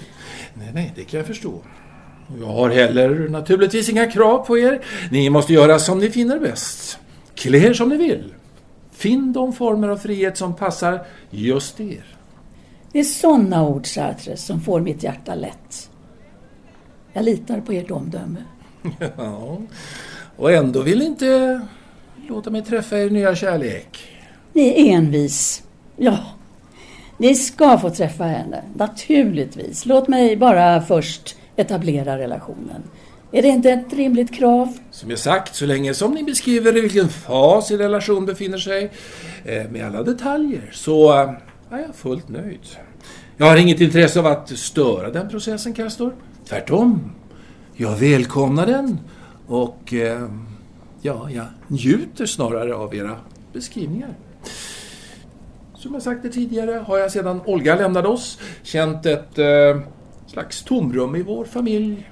[0.54, 1.52] Nej, nej, det kan jag förstå.
[2.40, 4.80] Jag har heller naturligtvis inga krav på er.
[5.10, 6.98] Ni måste göra som ni finner bäst.
[7.34, 8.34] Klä er som ni vill.
[8.92, 12.19] Finn de former av frihet som passar just er.
[12.92, 15.90] Det är sådana ord, Sartre, som får mitt hjärta lätt.
[17.12, 18.44] Jag litar på ert omdöme.
[19.16, 19.58] Ja.
[20.36, 21.60] Och ändå vill inte
[22.28, 23.98] låta mig träffa er nya kärlek.
[24.52, 25.62] Ni är envis.
[25.96, 26.18] Ja,
[27.18, 28.62] ni ska få träffa henne.
[28.74, 29.86] Naturligtvis.
[29.86, 32.82] Låt mig bara först etablera relationen.
[33.32, 34.78] Är det inte ett rimligt krav?
[34.90, 38.90] Som jag sagt, så länge som ni beskriver i vilken fas er relation befinner sig
[39.44, 41.34] eh, med alla detaljer så
[41.70, 42.60] jag är jag fullt nöjd.
[43.36, 46.14] Jag har inget intresse av att störa den processen, Castor.
[46.44, 47.12] Tvärtom.
[47.76, 48.98] Jag välkomnar den
[49.46, 50.28] och eh,
[51.02, 53.16] ja, jag njuter snarare av era
[53.52, 54.14] beskrivningar.
[55.74, 59.80] Som jag sagt det tidigare har jag sedan Olga lämnade oss känt ett eh,
[60.26, 62.10] slags tomrum i vår familj.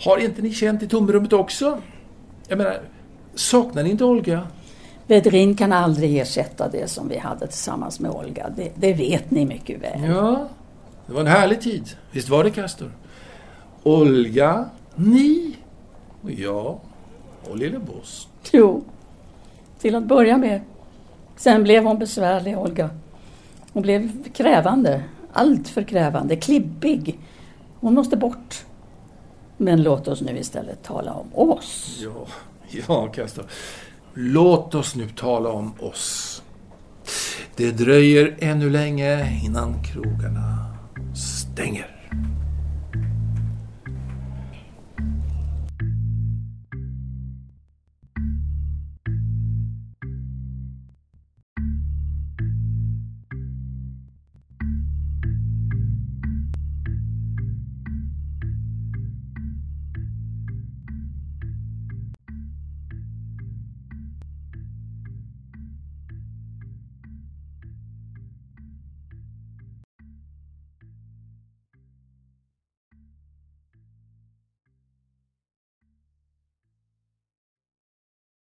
[0.00, 1.82] Har inte ni känt i tomrummet också?
[2.48, 2.80] Jag menar,
[3.34, 4.46] saknar ni inte Olga?
[5.10, 8.50] Vedrin kan aldrig ersätta det som vi hade tillsammans med Olga.
[8.56, 10.04] Det, det vet ni mycket väl.
[10.04, 10.48] Ja,
[11.06, 11.88] det var en härlig tid.
[12.10, 12.90] Visst var det, Castor?
[13.82, 15.56] Olga, ni
[16.22, 16.78] och jag
[17.50, 18.28] och lille Boss.
[18.52, 18.84] Jo,
[19.78, 20.60] till att börja med.
[21.36, 22.90] Sen blev hon besvärlig, Olga.
[23.72, 25.02] Hon blev krävande.
[25.32, 26.36] Allt för krävande.
[26.36, 27.18] Klibbig.
[27.80, 28.64] Hon måste bort.
[29.56, 32.00] Men låt oss nu istället tala om oss.
[32.02, 32.26] Ja,
[32.88, 33.44] ja, Castor.
[34.14, 36.42] Låt oss nu tala om oss.
[37.56, 40.76] Det dröjer ännu länge innan krogarna
[41.14, 41.99] stänger.